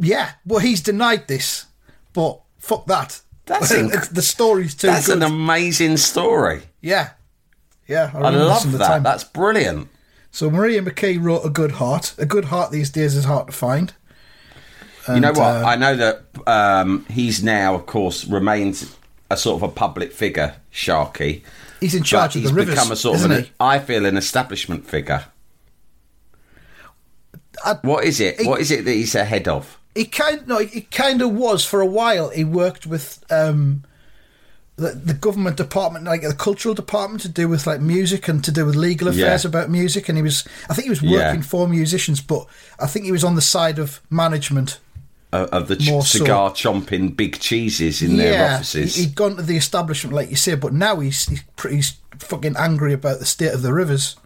Yeah, 0.03 0.31
well, 0.45 0.59
he's 0.59 0.81
denied 0.81 1.27
this, 1.27 1.65
but 2.13 2.41
fuck 2.57 2.85
that. 2.87 3.21
That's 3.45 3.71
inc- 3.75 4.09
the 4.09 4.21
story's 4.21 4.73
too 4.75 4.87
That's 4.87 5.07
good. 5.07 5.17
an 5.17 5.23
amazing 5.23 5.97
story. 5.97 6.63
yeah, 6.81 7.11
yeah. 7.87 8.11
I 8.15 8.31
this 8.31 8.39
love 8.41 8.71
the 8.71 8.77
that. 8.79 8.87
time. 8.87 9.03
That's 9.03 9.23
brilliant. 9.23 9.89
So 10.31 10.49
Maria 10.49 10.81
McKee 10.81 11.21
wrote 11.21 11.45
a 11.45 11.49
good 11.49 11.73
heart. 11.73 12.15
A 12.17 12.25
good 12.25 12.45
heart 12.45 12.71
these 12.71 12.89
days 12.89 13.15
is 13.15 13.25
hard 13.25 13.47
to 13.47 13.53
find. 13.53 13.93
you 15.09 15.19
know 15.19 15.29
what? 15.33 15.39
uh, 15.39 15.63
I 15.65 15.75
know 15.75 15.95
that 15.97 16.21
um, 16.47 17.05
he's 17.09 17.43
now, 17.43 17.75
of 17.75 17.85
course, 17.85 18.25
remains 18.25 18.95
a 19.29 19.35
sort 19.37 19.61
of 19.61 19.69
a 19.69 19.71
public 19.73 20.13
figure, 20.13 20.55
Sharkey. 20.69 21.43
He's 21.81 21.95
in 21.95 22.03
charge 22.03 22.35
of 22.35 22.41
he's 22.43 22.51
the 22.51 22.55
rivers, 22.55 22.75
become 22.75 22.91
a 22.91 22.95
sort 22.95 23.19
of 23.19 23.29
an. 23.29 23.47
I 23.59 23.79
feel, 23.79 24.05
an 24.05 24.15
establishment 24.15 24.87
figure. 24.87 25.25
I- 27.65 27.77
What 27.81 28.05
is 28.05 28.19
it? 28.19 28.39
he- 28.39 28.47
what 28.47 28.61
is 28.61 28.71
it 28.71 28.85
that 28.85 28.91
he's 28.93 29.15
ahead 29.15 29.47
of? 29.47 29.77
He 29.95 30.05
kind 30.05 30.47
no, 30.47 30.59
he 30.59 30.81
kind 30.81 31.21
of 31.21 31.31
was 31.33 31.65
for 31.65 31.81
a 31.81 31.85
while. 31.85 32.29
He 32.29 32.43
worked 32.43 32.85
with 32.87 33.23
um, 33.29 33.83
the 34.77 34.91
the 34.91 35.13
government 35.13 35.57
department, 35.57 36.05
like 36.05 36.21
the 36.21 36.33
cultural 36.33 36.73
department, 36.73 37.21
to 37.23 37.29
do 37.29 37.47
with 37.49 37.67
like 37.67 37.81
music 37.81 38.27
and 38.27 38.43
to 38.45 38.51
do 38.51 38.65
with 38.65 38.75
legal 38.75 39.09
affairs 39.09 39.43
Yeah. 39.43 39.49
about 39.49 39.69
music. 39.69 40.07
And 40.07 40.17
he 40.17 40.21
was, 40.21 40.47
I 40.69 40.73
think, 40.73 40.85
he 40.85 40.89
was 40.89 41.01
Yeah. 41.01 41.19
working 41.27 41.41
for 41.41 41.67
musicians, 41.67 42.21
but 42.21 42.45
I 42.79 42.87
think 42.87 43.05
he 43.05 43.11
was 43.11 43.23
on 43.23 43.35
the 43.35 43.41
side 43.41 43.79
of 43.79 44.01
management. 44.09 44.79
Uh, 45.33 45.47
of 45.53 45.69
the 45.69 45.77
ch- 45.77 45.87
More 45.89 46.03
so. 46.03 46.19
cigar 46.19 46.51
chomping 46.51 47.15
big 47.15 47.39
cheeses 47.39 48.01
in 48.01 48.17
their 48.17 48.53
offices. 48.55 48.95
He, 48.95 49.03
had 49.05 49.15
gone 49.15 49.37
to 49.37 49.41
the 49.41 49.55
establishment, 49.55 50.13
like 50.13 50.29
you 50.29 50.35
say, 50.35 50.55
but 50.55 50.73
now 50.73 50.99
he's 50.99 51.25
he's 51.29 51.41
pretty 51.55 51.77
he's 51.77 51.93
fucking 52.19 52.55
angry 52.57 52.91
about 52.93 53.19
the 53.19 53.25
state 53.25 53.53
of 53.53 53.61
the 53.61 53.71
rivers, 53.71 54.17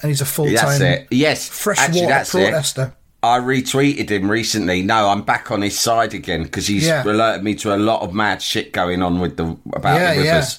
and 0.00 0.10
he's 0.10 0.20
a 0.20 0.24
full 0.24 0.52
time. 0.52 1.06
Yes, 1.10 1.48
freshwater 1.48 2.24
protester. 2.24 2.82
It. 2.82 2.92
I 3.22 3.38
retweeted 3.38 4.08
him 4.10 4.28
recently. 4.30 4.82
No, 4.82 5.08
I'm 5.08 5.22
back 5.22 5.50
on 5.52 5.62
his 5.62 5.78
side 5.78 6.12
again 6.12 6.42
because 6.42 6.66
he's 6.66 6.86
Yeah. 6.86 7.04
alerted 7.04 7.44
me 7.44 7.54
to 7.56 7.74
a 7.74 7.76
lot 7.76 8.02
of 8.02 8.12
mad 8.12 8.42
shit 8.42 8.72
going 8.72 9.00
on 9.02 9.20
with 9.20 9.36
the 9.36 9.56
about 9.72 10.00
Yeah, 10.00 10.14
the 10.14 10.24
yeah. 10.24 10.30
rivers. 10.34 10.58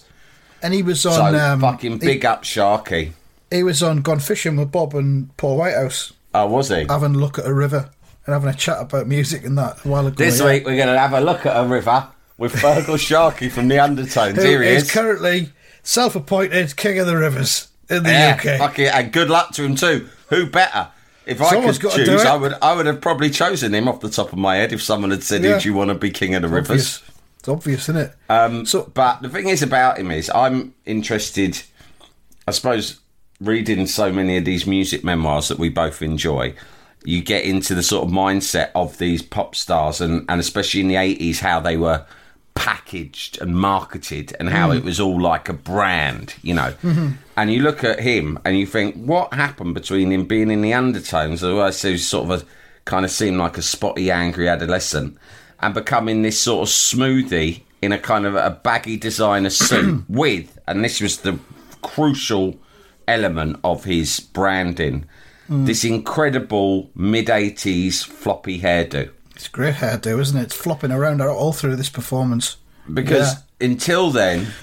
And 0.61 0.73
he 0.73 0.81
was 0.81 1.01
So 1.01 1.11
on 1.11 1.35
um, 1.35 1.59
fucking 1.59 1.93
he- 1.93 1.97
big 1.97 2.25
up 2.25 2.43
Sharkey. 2.45 3.13
He, 3.51 3.63
was 3.63 3.83
on 3.83 4.01
Gone 4.01 4.19
Fishing 4.19 4.55
with 4.55 4.71
Bob 4.71 4.95
and 4.95 5.35
Paul 5.37 5.57
Whitehouse, 5.57 6.13
Oh, 6.33 6.47
was 6.47 6.69
he? 6.69 6.85
having 6.89 7.13
a 7.15 7.17
look 7.19 7.37
at 7.37 7.45
a 7.45 7.53
river 7.53 7.89
and 8.25 8.33
having 8.33 8.49
a 8.49 8.53
chat 8.53 8.77
about 8.81 9.07
music 9.07 9.43
and 9.45 9.57
that 9.57 9.83
a 9.85 9.87
while 9.89 10.07
ago. 10.07 10.15
this 10.15 10.39
yeah. 10.39 10.45
week 10.47 10.65
we're 10.65 10.77
going 10.77 10.87
to 10.87 10.97
have 10.97 11.13
a 11.13 11.19
look 11.21 11.45
at 11.45 11.55
a 11.61 11.67
river 11.67 12.07
with 12.37 12.53
Fergal 12.53 12.97
Sharkey 13.07 13.49
from 13.49 13.67
the 13.67 13.77
Undertones. 13.77 14.37
Who 14.37 14.41
Here 14.43 14.63
he 14.63 14.69
is 14.69 14.83
is. 14.83 14.91
currently 14.91 15.49
self-appointed 15.83 16.75
king 16.77 16.97
of 16.99 17.07
the 17.07 17.17
rivers 17.17 17.67
in 17.89 18.03
the 18.03 18.09
yeah, 18.11 18.35
UK. 18.39 18.57
fuck 18.57 18.79
it, 18.79 18.93
and 18.93 19.11
good 19.11 19.29
luck 19.29 19.51
to 19.51 19.63
him 19.63 19.75
too. 19.75 20.07
Who 20.29 20.47
better? 20.47 20.87
If 21.25 21.41
I 21.41 21.51
Someone's 21.51 21.79
could 21.79 21.91
to 21.91 22.05
do 22.05 22.05
choose. 22.05 22.25
I 22.25 22.35
would. 22.35 22.53
I 22.61 22.75
would 22.75 22.85
have 22.85 23.01
probably 23.01 23.29
chosen 23.29 23.73
him 23.73 23.87
off 23.87 24.01
the 24.01 24.09
top 24.09 24.33
of 24.33 24.37
my 24.37 24.57
head 24.57 24.73
if 24.73 24.81
someone 24.81 25.11
had 25.11 25.23
said, 25.23 25.43
Yeah. 25.43 25.59
Do 25.59 25.69
you 25.69 25.73
want 25.73 25.89
to 25.89 25.95
be 25.95 26.11
king 26.11 26.35
of 26.35 26.41
the 26.41 26.49
rivers?" 26.49 26.97
Obvious. 26.97 27.03
It's 27.39 27.49
obvious, 27.49 27.89
isn't 27.89 27.97
it? 27.97 28.15
Um, 28.29 28.65
so 28.65 28.91
but 28.93 29.21
the 29.21 29.29
thing 29.29 29.49
is 29.49 29.61
about 29.61 29.97
him 29.97 30.11
is 30.11 30.29
I'm 30.33 30.73
interested. 30.85 31.61
I 32.47 32.51
suppose 32.51 32.99
reading 33.41 33.85
so 33.87 34.11
many 34.11 34.37
of 34.37 34.45
these 34.45 34.65
music 34.65 35.03
memoirs 35.03 35.49
that 35.49 35.59
we 35.59 35.69
both 35.69 36.01
enjoy, 36.01 36.55
you 37.03 37.21
get 37.21 37.43
into 37.43 37.75
the 37.75 37.83
sort 37.83 38.05
of 38.05 38.13
mindset 38.13 38.71
of 38.75 38.97
these 38.97 39.21
pop 39.21 39.55
stars, 39.55 39.99
and 40.01 40.25
and 40.29 40.39
especially 40.39 40.81
in 40.81 40.87
the 40.87 40.95
eighties, 40.95 41.39
how 41.41 41.59
they 41.59 41.77
were 41.77 42.05
packaged 42.55 43.41
and 43.41 43.55
marketed, 43.55 44.35
and 44.39 44.49
how 44.49 44.69
mm. 44.69 44.77
it 44.77 44.83
was 44.83 44.99
all 44.99 45.19
like 45.19 45.49
a 45.49 45.53
brand, 45.53 46.35
you 46.41 46.53
know. 46.53 46.73
Mm-hmm. 46.83 47.09
And 47.35 47.51
you 47.51 47.61
look 47.61 47.83
at 47.83 47.99
him 47.99 48.39
and 48.45 48.57
you 48.57 48.65
think, 48.65 48.95
what 48.95 49.33
happened 49.33 49.73
between 49.73 50.11
him 50.11 50.25
being 50.25 50.51
in 50.51 50.61
the 50.61 50.73
undertones, 50.73 51.43
I 51.43 51.69
say 51.71 51.97
sort 51.97 52.31
of 52.31 52.41
a 52.41 52.45
kind 52.85 53.05
of 53.05 53.11
seemed 53.11 53.37
like 53.37 53.57
a 53.57 53.61
spotty, 53.61 54.11
angry 54.11 54.47
adolescent, 54.47 55.17
and 55.61 55.73
becoming 55.73 56.21
this 56.21 56.39
sort 56.39 56.67
of 56.67 56.73
smoothie 56.73 57.61
in 57.81 57.91
a 57.91 57.99
kind 57.99 58.25
of 58.25 58.35
a 58.35 58.59
baggy 58.63 58.97
designer 58.97 59.49
suit 59.49 60.03
with, 60.09 60.59
and 60.67 60.83
this 60.83 61.01
was 61.01 61.19
the 61.21 61.39
crucial 61.81 62.57
element 63.07 63.59
of 63.63 63.83
his 63.83 64.19
branding, 64.19 65.05
mm. 65.49 65.65
this 65.65 65.83
incredible 65.83 66.89
mid 66.95 67.27
80s 67.27 68.03
floppy 68.03 68.59
hairdo. 68.59 69.09
It's 69.43 69.49
great 69.49 69.75
hairdo, 69.75 70.21
isn't 70.21 70.39
it? 70.39 70.43
It's 70.43 70.55
flopping 70.55 70.93
around 70.93 71.19
all 71.21 71.51
through 71.51 71.75
this 71.75 71.89
performance. 71.89 72.55
Because 72.93 73.33
Yeah. 73.59 73.67
until 73.67 74.09
then, 74.09 74.53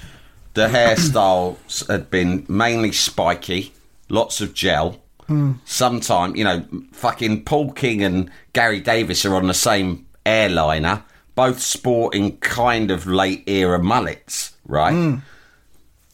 the 0.55 0.69
hairstyles 0.69 1.87
had 1.87 2.09
been 2.09 2.47
mainly 2.49 2.91
spiky, 2.91 3.75
lots 4.09 4.41
of 4.41 4.55
gel. 4.55 4.97
Hmm. 5.27 5.53
Sometime, 5.67 6.35
you 6.35 6.45
know, 6.45 6.65
fucking 6.93 7.45
Paul 7.45 7.73
King 7.73 8.03
and 8.03 8.31
Gary 8.55 8.81
Davies 8.81 9.27
are 9.27 9.35
on 9.35 9.49
the 9.49 9.53
same 9.55 10.07
airliner, 10.25 11.03
both 11.35 11.61
sporting 11.61 12.39
kind 12.39 12.91
of 12.91 13.07
late 13.07 13.45
era 13.47 13.83
mullets, 13.83 14.53
right? 14.65 14.93
Hmm. 14.95 15.17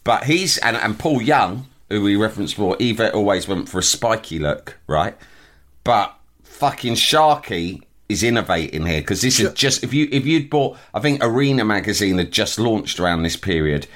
But 0.03 0.25
he's 0.25 0.57
and, 0.57 0.75
and 0.75 0.99
Paul 0.99 1.21
Young, 1.21 1.67
who 1.89 2.01
we 2.01 2.17
referenced 2.17 2.55
before, 2.57 2.75
Eva 2.79 3.13
always 3.13 3.47
went 3.47 3.69
for 3.69 3.79
a 3.79 3.83
spiky 3.83 4.39
look, 4.39 4.77
right? 4.87 5.15
But 5.85 6.13
fucking 6.43 6.95
Sharkey 6.95 7.86
is 8.09 8.23
innovating 8.23 8.85
here 8.85 9.01
because 9.01 9.21
this 9.21 9.39
is 9.39 9.51
just 9.53 9.83
if 9.83 9.93
you 9.93 10.07
if 10.11 10.25
you'd 10.25 10.49
bought, 10.49 10.77
I 10.93 10.99
think 10.99 11.23
Arena 11.23 11.65
magazine 11.65 12.17
had 12.17 12.31
just 12.31 12.59
launched 12.59 12.99
around 12.99 13.23
this 13.23 13.35
period, 13.35 13.87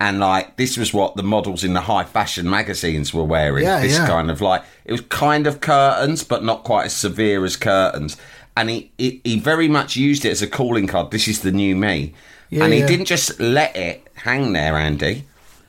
and 0.00 0.20
like 0.20 0.56
this 0.56 0.76
was 0.76 0.94
what 0.94 1.16
the 1.16 1.22
models 1.22 1.64
in 1.64 1.74
the 1.74 1.82
high 1.82 2.04
fashion 2.04 2.48
magazines 2.48 3.12
were 3.12 3.24
wearing. 3.24 3.64
Yeah, 3.64 3.80
this 3.80 3.98
yeah. 3.98 4.06
kind 4.06 4.30
of 4.30 4.40
like 4.40 4.62
it 4.84 4.92
was 4.92 5.02
kind 5.02 5.46
of 5.46 5.60
curtains, 5.60 6.24
but 6.24 6.44
not 6.44 6.64
quite 6.64 6.86
as 6.86 6.94
severe 6.94 7.44
as 7.44 7.56
curtains. 7.56 8.16
And 8.56 8.70
he, 8.70 8.90
he, 8.98 9.20
he 9.22 9.38
very 9.38 9.68
much 9.68 9.94
used 9.94 10.24
it 10.24 10.30
as 10.30 10.42
a 10.42 10.48
calling 10.48 10.88
card. 10.88 11.12
This 11.12 11.28
is 11.28 11.42
the 11.42 11.52
new 11.52 11.76
me. 11.76 12.12
Yeah, 12.50 12.64
and 12.64 12.72
he 12.72 12.82
didn't 12.82 13.04
just 13.04 13.38
let 13.38 13.76
it 13.76 14.04
hang 14.14 14.52
there, 14.52 14.76
Andy. 14.76 15.24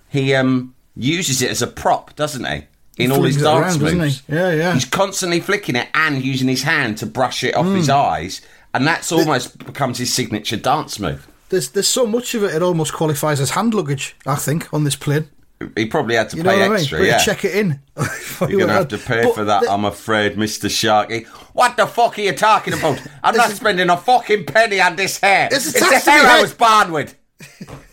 He 0.09 0.33
um 0.33 0.73
uses 0.95 1.41
it 1.41 1.51
as 1.51 1.61
a 1.61 1.67
prop, 1.67 2.15
doesn't 2.15 2.45
he? 2.45 2.63
In 2.99 3.11
all 3.11 3.23
his 3.23 3.37
dance 3.41 3.77
around, 3.77 3.97
moves. 3.97 4.21
he? 4.27 4.35
Yeah, 4.35 4.51
yeah. 4.51 4.73
He's 4.73 4.85
constantly 4.85 5.39
flicking 5.39 5.75
it 5.75 5.87
and 5.93 6.23
using 6.23 6.47
his 6.47 6.63
hand 6.63 6.97
to 6.99 7.05
brush 7.05 7.43
it 7.43 7.55
off 7.55 7.65
Mm. 7.65 7.77
his 7.77 7.89
eyes, 7.89 8.41
and 8.73 8.85
that's 8.85 9.11
almost 9.11 9.57
becomes 9.65 9.97
his 9.97 10.13
signature 10.13 10.57
dance 10.57 10.99
move. 10.99 11.27
There's 11.49 11.69
there's 11.69 11.87
so 11.87 12.05
much 12.05 12.35
of 12.35 12.43
it, 12.43 12.53
it 12.53 12.61
almost 12.61 12.93
qualifies 12.93 13.39
as 13.41 13.51
hand 13.51 13.73
luggage. 13.73 14.15
I 14.27 14.35
think 14.35 14.71
on 14.73 14.83
this 14.83 14.95
plane. 14.95 15.29
He 15.75 15.87
probably 15.87 16.15
had 16.15 16.29
to 16.29 16.37
You 16.37 16.43
pay 16.43 16.49
what 16.57 16.61
I 16.61 16.67
mean? 16.69 16.77
extra, 16.77 16.99
But 16.99 17.07
yeah. 17.07 17.17
check 17.17 17.43
it 17.43 17.53
in. 17.55 17.81
You're 18.47 18.59
gonna 18.61 18.71
have 18.73 18.87
to 18.89 18.97
pay 18.97 19.29
for 19.33 19.43
that, 19.43 19.69
I'm 19.69 19.83
afraid, 19.83 20.35
Mr. 20.37 20.69
Sharkey. 20.69 21.23
What 21.53 21.75
the 21.75 21.85
fuck 21.85 22.17
are 22.17 22.21
you 22.21 22.31
talking 22.33 22.73
about? 22.75 23.01
I'm 23.23 23.35
not 23.35 23.49
spending 23.51 23.89
a 23.89 23.97
fucking 23.97 24.45
penny 24.45 24.79
on 24.79 24.95
this 24.95 25.19
hair. 25.19 25.49
It's 25.51 25.67
It's, 25.75 25.79
the 26.05 26.11
hair 26.11 26.21
I 26.25 26.41
was 26.41 26.53
born 26.53 26.91
with. 26.93 27.15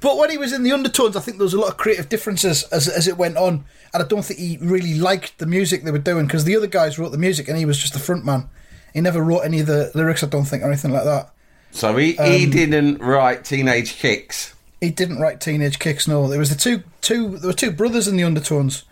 But 0.00 0.16
when 0.16 0.30
he 0.30 0.38
was 0.38 0.52
in 0.52 0.62
the 0.62 0.72
undertones, 0.72 1.16
I 1.16 1.20
think 1.20 1.36
there 1.38 1.44
was 1.44 1.54
a 1.54 1.60
lot 1.60 1.68
of 1.70 1.76
creative 1.76 2.08
differences 2.08 2.62
as 2.64 2.88
as 2.88 3.06
it 3.06 3.16
went 3.16 3.36
on, 3.36 3.64
and 3.92 4.02
I 4.02 4.06
don't 4.06 4.24
think 4.24 4.40
he 4.40 4.58
really 4.60 4.94
liked 4.94 5.38
the 5.38 5.46
music 5.46 5.82
they 5.84 5.90
were 5.90 5.98
doing 5.98 6.26
because 6.26 6.44
the 6.44 6.56
other 6.56 6.66
guys 6.66 6.98
wrote 6.98 7.10
the 7.12 7.18
music 7.18 7.48
and 7.48 7.58
he 7.58 7.64
was 7.66 7.78
just 7.78 7.92
the 7.92 7.98
front 7.98 8.24
man. 8.24 8.48
He 8.94 9.00
never 9.00 9.22
wrote 9.22 9.40
any 9.40 9.60
of 9.60 9.66
the 9.66 9.90
lyrics, 9.94 10.22
I 10.24 10.26
don't 10.28 10.44
think, 10.46 10.62
or 10.62 10.66
anything 10.68 10.90
like 10.92 11.04
that. 11.04 11.30
So 11.70 11.94
he, 11.96 12.12
he 12.12 12.44
Um, 12.44 12.50
didn't 12.50 12.98
write 13.00 13.44
Teenage 13.44 13.96
Kicks. 13.98 14.54
He 14.80 14.90
didn't 14.90 15.18
write 15.20 15.40
Teenage 15.40 15.78
Kicks. 15.78 16.08
No, 16.08 16.26
there 16.26 16.38
was 16.38 16.48
the 16.50 16.56
two 16.56 16.82
two 17.02 17.36
there 17.38 17.48
were 17.48 17.54
two 17.54 17.70
brothers 17.70 18.08
in 18.08 18.16
the 18.16 18.24
Undertones, 18.24 18.84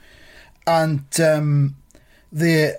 and 0.67 1.03
um, 1.21 1.77
the 2.31 2.77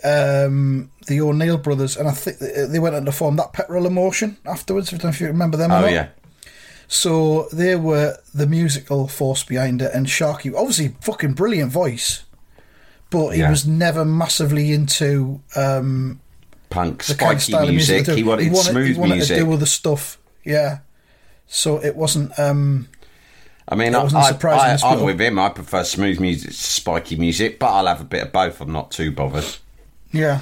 um, 0.48 0.92
the 1.08 1.20
O'Neill 1.22 1.58
brothers, 1.58 1.98
and 1.98 2.08
I 2.08 2.12
think 2.12 2.38
they 2.38 2.78
went 2.80 2.96
on 2.96 3.06
to 3.06 3.12
form 3.12 3.36
that 3.38 3.52
Petrol 3.52 3.88
Emotion 3.88 4.38
afterwards. 4.46 4.94
I 4.94 4.98
don't 4.98 5.06
know 5.06 5.10
if 5.10 5.20
you 5.20 5.28
remember 5.28 5.58
them. 5.58 5.72
or 5.72 5.78
Oh 5.86 5.88
yeah, 5.88 6.10
So 6.92 7.48
they 7.54 7.76
were 7.76 8.18
the 8.34 8.48
musical 8.48 9.08
force 9.08 9.44
behind 9.44 9.82
it, 9.84 9.92
and 9.94 10.10
Sharkey, 10.10 10.52
obviously, 10.54 10.96
fucking 11.02 11.34
brilliant 11.34 11.72
voice, 11.72 12.24
but 13.12 13.30
he 13.30 13.42
Yeah. 13.42 13.52
was 13.52 13.66
never 13.68 14.04
massively 14.04 14.72
into 14.74 15.40
um, 15.56 16.20
punk, 16.72 17.04
the 17.06 17.14
kind 17.14 17.36
of 17.36 17.42
spiky 17.44 17.52
style 17.54 17.64
of 17.68 17.70
music. 17.70 17.96
music. 17.96 18.06
they 18.08 18.12
do. 18.14 18.18
He 18.18 18.24
wanted, 18.24 18.56
smooth 18.58 18.88
he 18.96 19.00
wanted 19.00 19.16
music. 19.18 19.38
to 19.38 19.44
do 19.44 19.54
other 19.54 19.66
stuff. 19.68 20.18
Yeah. 20.44 20.80
So 21.46 21.78
it 21.78 21.96
wasn't. 21.96 22.38
Um, 22.40 22.88
I 23.68 23.76
mean, 23.76 23.94
I, 23.94 24.02
wasn't 24.02 24.24
I, 24.24 24.32
surprising 24.32 24.84
I, 24.88 24.94
I'm 24.94 25.04
with 25.04 25.22
him. 25.22 25.38
I 25.38 25.50
prefer 25.50 25.84
smooth 25.84 26.20
music 26.20 26.50
to 26.50 26.56
spiky 26.56 27.18
music, 27.18 27.60
but 27.60 27.68
I'll 27.68 27.86
have 27.86 28.02
a 28.02 28.06
bit 28.06 28.24
of 28.24 28.32
both. 28.32 28.62
I'm 28.62 28.72
not 28.74 28.90
too 28.90 29.12
bothered. 29.12 29.46
yeah. 30.12 30.40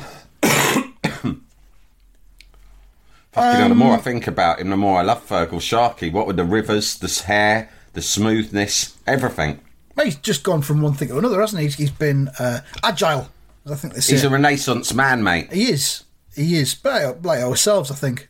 Fucking 3.37 3.59
hell, 3.59 3.67
the 3.69 3.71
Um, 3.73 3.77
more 3.77 3.93
I 3.95 3.97
think 3.97 4.27
about 4.27 4.59
him, 4.59 4.69
the 4.69 4.77
more 4.77 4.99
I 4.99 5.03
love 5.03 5.27
Fergal 5.27 5.61
Sharkey. 5.61 6.09
What 6.09 6.27
with 6.27 6.37
the 6.37 6.43
rivers, 6.43 6.97
the 6.97 7.23
hair, 7.25 7.69
the 7.93 8.01
smoothness, 8.01 8.95
everything. 9.05 9.59
Well, 9.95 10.05
he's 10.05 10.15
just 10.17 10.43
gone 10.43 10.61
from 10.61 10.81
one 10.81 10.93
thing 10.93 11.07
to 11.09 11.17
another, 11.17 11.39
hasn't 11.41 11.61
he? 11.61 11.67
He's, 11.69 11.91
been 11.91 12.29
uh, 12.39 12.59
agile. 12.83 13.29
I 13.69 13.75
think 13.75 13.93
they 13.93 13.99
say. 14.01 14.13
He's 14.13 14.23
a 14.23 14.29
renaissance 14.29 14.93
man, 14.93 15.23
mate. 15.23 15.51
he 15.51 15.69
is. 15.71 16.03
He 16.35 16.55
is. 16.57 16.75
But 16.75 17.23
like 17.23 17.41
ourselves, 17.41 17.89
I 17.91 17.95
think. 17.95 18.29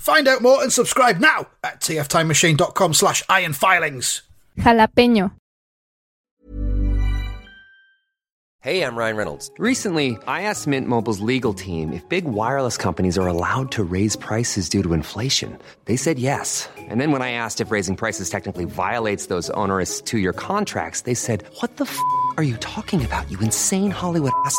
Find 0.00 0.26
out 0.28 0.40
more 0.40 0.62
and 0.62 0.72
subscribe 0.72 1.18
now 1.18 1.48
at 1.62 1.80
tftimemachine.com 1.80 2.94
slash 2.94 3.22
ironfilings. 3.24 4.22
Jalapeño. 4.58 5.32
Hey, 8.62 8.82
I'm 8.82 8.94
Ryan 8.94 9.16
Reynolds. 9.16 9.50
Recently, 9.56 10.18
I 10.26 10.42
asked 10.42 10.66
Mint 10.66 10.86
Mobile's 10.86 11.20
legal 11.20 11.54
team 11.54 11.94
if 11.94 12.06
big 12.10 12.26
wireless 12.26 12.76
companies 12.76 13.16
are 13.16 13.26
allowed 13.26 13.72
to 13.72 13.82
raise 13.82 14.16
prices 14.16 14.68
due 14.68 14.82
to 14.82 14.92
inflation. 14.92 15.56
They 15.86 15.96
said 15.96 16.18
yes. 16.18 16.68
And 16.76 17.00
then 17.00 17.10
when 17.10 17.22
I 17.22 17.32
asked 17.32 17.62
if 17.62 17.70
raising 17.70 17.96
prices 17.96 18.28
technically 18.28 18.66
violates 18.66 19.26
those 19.26 19.48
onerous 19.50 20.02
two 20.02 20.18
year 20.18 20.34
contracts, 20.34 21.02
they 21.02 21.14
said, 21.14 21.44
What 21.60 21.78
the 21.78 21.84
f 21.84 21.98
are 22.36 22.44
you 22.44 22.58
talking 22.58 23.02
about, 23.02 23.30
you 23.30 23.38
insane 23.40 23.90
Hollywood 23.90 24.32
ass? 24.44 24.58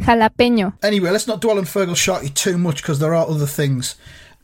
Jalapeño. 0.00 0.74
Anyway, 0.82 1.10
let's 1.10 1.26
not 1.26 1.40
dwell 1.40 1.58
on 1.58 1.64
Fergal 1.64 1.96
Sharkey 1.96 2.28
too 2.28 2.58
much 2.58 2.82
because 2.82 2.98
there 2.98 3.14
are 3.14 3.26
other 3.28 3.46
things. 3.46 3.96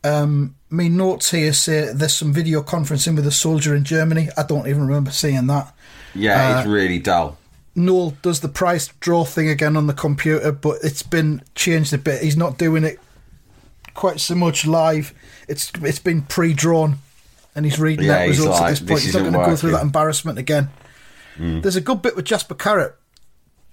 Um, 0.03 0.55
me 0.69 0.89
notes 0.89 1.31
here 1.31 1.53
say 1.53 1.93
there's 1.93 2.13
some 2.15 2.33
video 2.33 2.61
conferencing 2.61 3.15
with 3.15 3.25
a 3.27 3.31
soldier 3.31 3.75
in 3.75 3.83
Germany. 3.83 4.29
I 4.35 4.43
don't 4.43 4.67
even 4.67 4.85
remember 4.85 5.11
seeing 5.11 5.47
that. 5.47 5.73
Yeah, 6.15 6.57
Uh, 6.57 6.59
it's 6.59 6.67
really 6.67 6.99
dull. 6.99 7.37
Noel 7.75 8.11
does 8.21 8.41
the 8.41 8.49
price 8.49 8.89
draw 8.99 9.23
thing 9.23 9.47
again 9.49 9.77
on 9.77 9.87
the 9.87 9.93
computer, 9.93 10.51
but 10.51 10.77
it's 10.83 11.01
been 11.03 11.41
changed 11.55 11.93
a 11.93 11.97
bit. 11.97 12.21
He's 12.21 12.37
not 12.37 12.57
doing 12.57 12.83
it 12.83 12.99
quite 13.93 14.19
so 14.19 14.35
much 14.35 14.65
live. 14.65 15.13
It's 15.47 15.71
it's 15.81 15.99
been 15.99 16.21
pre-drawn, 16.23 16.97
and 17.55 17.65
he's 17.65 17.79
reading 17.79 18.05
Yeah, 18.07 18.17
out 18.19 18.27
he's 18.27 18.37
results 18.39 18.59
like, 18.59 18.67
at 18.67 18.69
this 18.71 18.79
point. 18.79 18.89
"This 18.89 19.03
he's 19.05 19.13
not 19.15 19.21
going 19.21 19.33
to 19.33 19.39
go 19.39 19.55
through 19.55 19.71
that 19.71 19.81
embarrassment 19.81 20.37
again. 20.37 20.69
There's 21.37 21.75
a 21.75 21.81
good 21.81 22.01
bit 22.03 22.15
with 22.15 22.25
Jasper 22.25 22.53
Carrott 22.53 22.93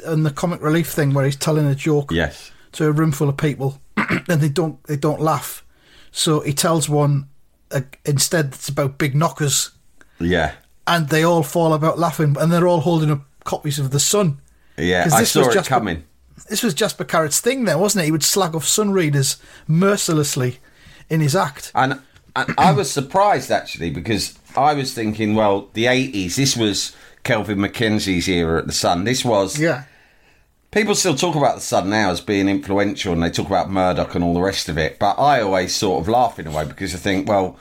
and 0.02 0.24
the 0.26 0.30
comic 0.30 0.60
relief 0.62 0.88
thing 0.90 1.12
where 1.14 1.24
he's 1.24 1.36
telling 1.36 1.66
a 1.66 1.74
joke 1.74 2.10
Yes. 2.12 2.50
to 2.72 2.86
a 2.86 2.92
room 2.92 3.12
full 3.12 3.28
of 3.28 3.36
people, 3.36 3.80
and 3.96 4.40
they 4.40 4.48
don't 4.48 4.82
they 4.84 4.96
don't 4.96 5.20
laugh. 5.20 5.64
So 6.12 6.40
he 6.40 6.52
tells 6.52 6.88
one 6.88 7.28
uh, 7.70 7.82
instead 8.04 8.46
it's 8.46 8.68
about 8.68 8.98
big 8.98 9.14
knockers, 9.14 9.70
Yeah. 10.18 10.52
and 10.86 11.08
they 11.08 11.22
all 11.22 11.42
fall 11.42 11.72
about 11.74 11.98
laughing, 11.98 12.36
and 12.40 12.50
they're 12.52 12.66
all 12.68 12.80
holding 12.80 13.10
up 13.10 13.22
copies 13.44 13.78
of 13.78 13.90
the 13.90 14.00
Sun. 14.00 14.38
Yeah. 14.76 15.04
'Cause 15.04 15.12
I 15.14 15.20
this 15.20 15.32
saw 15.32 15.40
was 15.40 15.48
it 15.48 15.54
Jasper- 15.54 15.68
coming. 15.68 16.04
This 16.48 16.62
was 16.62 16.74
Jasper 16.74 17.04
Carrott's 17.04 17.38
thing, 17.40 17.64
then, 17.64 17.78
wasn't 17.78 18.02
it? 18.02 18.06
He 18.06 18.10
would 18.12 18.24
slag 18.24 18.54
off 18.56 18.66
Sun 18.66 18.90
readers 18.92 19.36
mercilessly 19.68 20.58
in 21.08 21.20
his 21.20 21.36
act. 21.36 21.70
And, 21.74 22.00
and 22.34 22.54
I 22.58 22.72
was 22.72 22.90
surprised 22.90 23.50
actually 23.50 23.90
because 23.90 24.34
I 24.56 24.74
was 24.74 24.92
thinking, 24.94 25.34
well, 25.34 25.68
the 25.74 25.84
80s, 25.84 26.36
this 26.36 26.56
was 26.56 26.92
Kelvin 27.24 27.61
MacKenzie's 27.61 28.28
era 28.28 28.59
at 28.59 28.66
the 28.66 28.72
Sun. 28.72 29.04
This 29.04 29.24
was. 29.24 29.59
Yeah, 29.59 29.85
People 30.70 30.94
still 30.94 31.16
talk 31.16 31.35
about 31.35 31.56
the 31.56 31.61
Sun 31.61 31.90
now 31.90 32.11
as 32.11 32.20
being 32.20 32.48
influential 32.48 33.12
and 33.12 33.22
they 33.22 33.30
talk 33.30 33.48
about 33.48 33.70
Murdoch 33.70 34.14
and 34.14 34.22
all 34.22 34.35
the 34.35 34.40
rest 34.40 34.68
of 34.68 34.78
it. 34.78 35.00
But 35.00 35.18
I 35.18 35.40
always 35.40 35.74
sort 35.74 36.00
of 36.00 36.09
laugh 36.09 36.38
in 36.38 36.46
a 36.46 36.52
way 36.52 36.64
because 36.64 36.94
I 36.94 36.98
think, 36.98 37.28
well, 37.28 37.59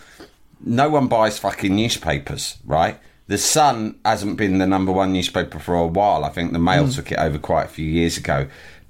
no 0.63 0.89
one 0.89 1.07
buys 1.07 1.39
fucking 1.39 1.75
newspapers, 1.75 2.57
right? 2.65 2.99
The 3.25 3.39
Sun 3.39 3.99
hasn't 4.05 4.37
been 4.37 4.59
the 4.59 4.67
number 4.67 4.91
one 4.91 5.11
newspaper 5.11 5.57
for 5.57 5.73
a 5.73 5.87
while. 5.87 6.23
I 6.23 6.29
think 6.29 6.53
the 6.53 6.59
Mail 6.59 6.85
mm. 6.85 6.93
took 6.93 7.11
it 7.11 7.17
over 7.17 7.39
quite 7.39 7.65
a 7.65 7.69
few 7.69 7.85
years 7.85 8.17
ago. 8.17 8.47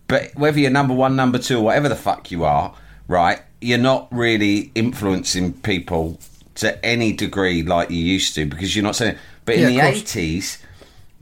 But 0.08 0.36
whether 0.36 0.60
you're 0.60 0.70
number 0.70 0.94
one, 0.94 1.16
number 1.16 1.38
two, 1.38 1.60
or 1.60 1.64
whatever 1.64 1.88
the 1.88 1.96
fuck 1.96 2.30
you 2.30 2.44
are, 2.44 2.76
right, 3.08 3.42
you're 3.62 3.78
not 3.78 4.10
really 4.12 4.72
influencing 4.76 5.54
people 5.54 6.20
to 6.56 6.84
any 6.84 7.14
degree 7.14 7.64
like 7.64 7.90
you 7.90 8.00
used 8.00 8.36
to 8.36 8.46
because 8.46 8.76
you're 8.76 8.84
not 8.84 8.98
saying. 8.98 9.18
But 9.50 9.56
in 9.64 9.74
Yeah, 9.74 9.92
the 9.92 9.98
80s, 10.02 10.62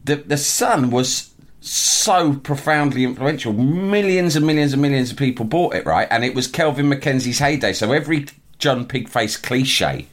the, 0.04 0.16
the 0.18 0.38
Sun 0.38 0.92
was 0.92 1.32
so 1.62 2.34
profoundly 2.36 3.04
influential. 3.04 3.54
Millions 3.54 4.36
and 4.36 4.46
millions 4.46 4.74
and 4.74 4.82
millions 4.82 5.12
of 5.12 5.18
people 5.18 5.46
bought 5.46 5.76
it, 5.76 5.86
right? 5.86 6.08
And 6.12 6.24
it 6.24 6.36
was 6.36 6.48
Kelvin 6.48 6.90
MacKenzie's 6.90 7.40
heyday. 7.40 7.74
So 7.74 7.92
every 7.92 8.26
John 8.60 8.86
Pigface 8.88 9.42
cliche 9.42 10.08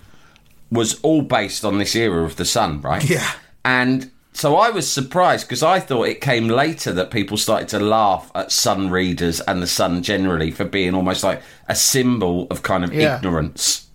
was 0.71 1.01
all 1.03 1.23
based 1.23 1.65
on 1.65 1.79
this 1.79 1.95
era 1.95 2.25
of 2.25 2.37
the 2.37 2.45
Sun, 2.45 2.81
right? 2.81 3.09
Yeah. 3.09 3.31
And 3.65 4.11
so 4.33 4.57
I 4.57 4.71
was 4.71 4.91
surprised 4.91 5.47
because 5.47 5.63
I 5.63 5.79
thought 5.79 6.05
it 6.09 6.21
came 6.21 6.49
later 6.49 6.93
that 6.93 7.11
people 7.13 7.37
started 7.37 7.69
to 7.69 7.79
laugh 7.79 8.31
at 8.35 8.51
Sun 8.51 8.91
readers 8.91 9.41
and 9.43 9.63
the 9.63 9.67
Sun 9.69 10.03
generally 10.03 10.51
for 10.51 10.65
being 10.65 10.95
almost 10.95 11.23
like 11.23 11.41
a 11.69 11.75
symbol 11.77 12.49
of 12.51 12.63
kind 12.63 12.83
of 12.85 12.93
Yeah. 12.93 13.17
ignorance. 13.17 13.87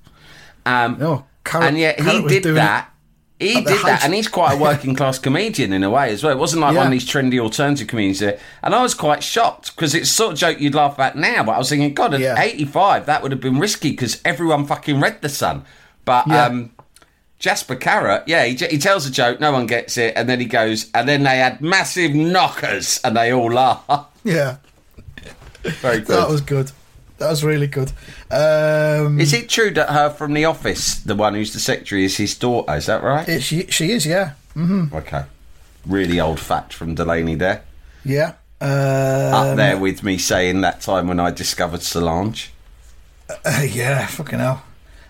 Um, 0.65 0.97
No, 0.99 1.25
Carrott- 1.43 1.67
and 1.69 1.77
yet 1.77 1.99
he 1.99 2.05
Carrott 2.05 2.29
did 2.29 2.43
that. 2.55 2.93
He 3.39 3.53
did 3.55 3.65
that, 3.85 4.01
and 4.03 4.13
he's 4.13 4.27
quite 4.27 4.53
a 4.53 4.57
working 4.57 4.95
class 4.95 5.17
comedian 5.27 5.71
in 5.71 5.81
a 5.83 5.89
way 5.89 6.11
as 6.11 6.23
well. 6.23 6.33
It 6.33 6.37
wasn't 6.39 6.61
like 6.61 6.75
one 6.75 6.87
of 6.87 6.91
these 6.91 7.07
trendy 7.07 7.39
alternative 7.39 7.87
comedians 7.87 8.19
there. 8.19 8.37
And 8.61 8.75
I 8.75 8.81
was 8.83 8.93
quite 8.93 9.23
shocked 9.23 9.75
because 9.75 9.95
it's 9.95 10.09
sort 10.09 10.33
of 10.33 10.37
joke 10.39 10.59
you'd 10.59 10.75
laugh 10.75 10.99
at 10.99 11.15
now. 11.15 11.43
But 11.43 11.53
I 11.53 11.57
was 11.57 11.69
thinking, 11.69 11.93
God, 11.93 12.13
at 12.13 12.19
Yeah. 12.19 12.35
85, 12.37 13.05
that 13.05 13.23
would 13.23 13.31
have 13.31 13.39
been 13.39 13.57
risky 13.57 13.91
because 13.91 14.21
everyone 14.25 14.65
fucking 14.67 14.99
read 14.99 15.21
The 15.21 15.29
Sun. 15.29 15.63
But 16.03 16.27
Yeah. 16.27 16.45
um, 16.47 16.71
Jasper 17.39 17.77
Carrott, 17.77 18.23
yeah, 18.27 18.43
he, 18.43 18.55
he 18.55 18.77
tells 18.77 19.05
a 19.05 19.11
joke, 19.11 19.39
no 19.39 19.53
one 19.53 19.65
gets 19.65 19.97
it, 19.97 20.13
and 20.17 20.27
then 20.27 20.41
he 20.41 20.45
goes, 20.45 20.89
and 20.93 21.07
then 21.07 21.23
they 21.23 21.37
had 21.37 21.61
massive 21.61 22.13
knockers, 22.13 22.99
and 23.05 23.15
they 23.15 23.31
all 23.31 23.49
laugh. 23.53 23.81
Yeah, 24.25 24.57
Very 25.63 25.99
good. 25.99 26.17
that 26.17 26.27
was 26.29 26.41
good. 26.41 26.71
That 27.19 27.29
was 27.29 27.43
really 27.43 27.67
good. 27.67 27.91
Um, 28.31 29.19
Is 29.19 29.33
it 29.33 29.49
true 29.49 29.71
that 29.71 29.89
her 29.89 30.09
from 30.09 30.33
the 30.33 30.45
office, 30.45 30.95
the 30.99 31.15
one 31.15 31.33
who's 31.35 31.53
the 31.53 31.59
secretary, 31.59 32.05
is 32.05 32.17
his 32.17 32.35
daughter? 32.35 32.73
Is 32.75 32.85
that 32.87 33.03
right? 33.03 33.27
it- 33.27 33.43
she, 33.43 33.65
she 33.67 33.91
is, 33.91 34.05
yeah. 34.05 34.33
okay. 34.57 35.25
Really 35.85 36.19
old 36.19 36.39
fact 36.39 36.73
from 36.73 36.95
Delaney 36.95 37.35
there. 37.35 37.63
Yeah. 38.05 38.33
Um, 38.61 38.69
Up 39.33 39.55
there 39.57 39.77
with 39.77 40.03
me 40.03 40.17
saying 40.17 40.61
that 40.61 40.81
time 40.81 41.07
when 41.07 41.19
I 41.19 41.31
discovered 41.31 41.81
Solange. 41.81 42.51
Uh, 43.45 43.65
yeah, 43.69 44.05
fucking 44.07 44.39
hell. 44.39 44.63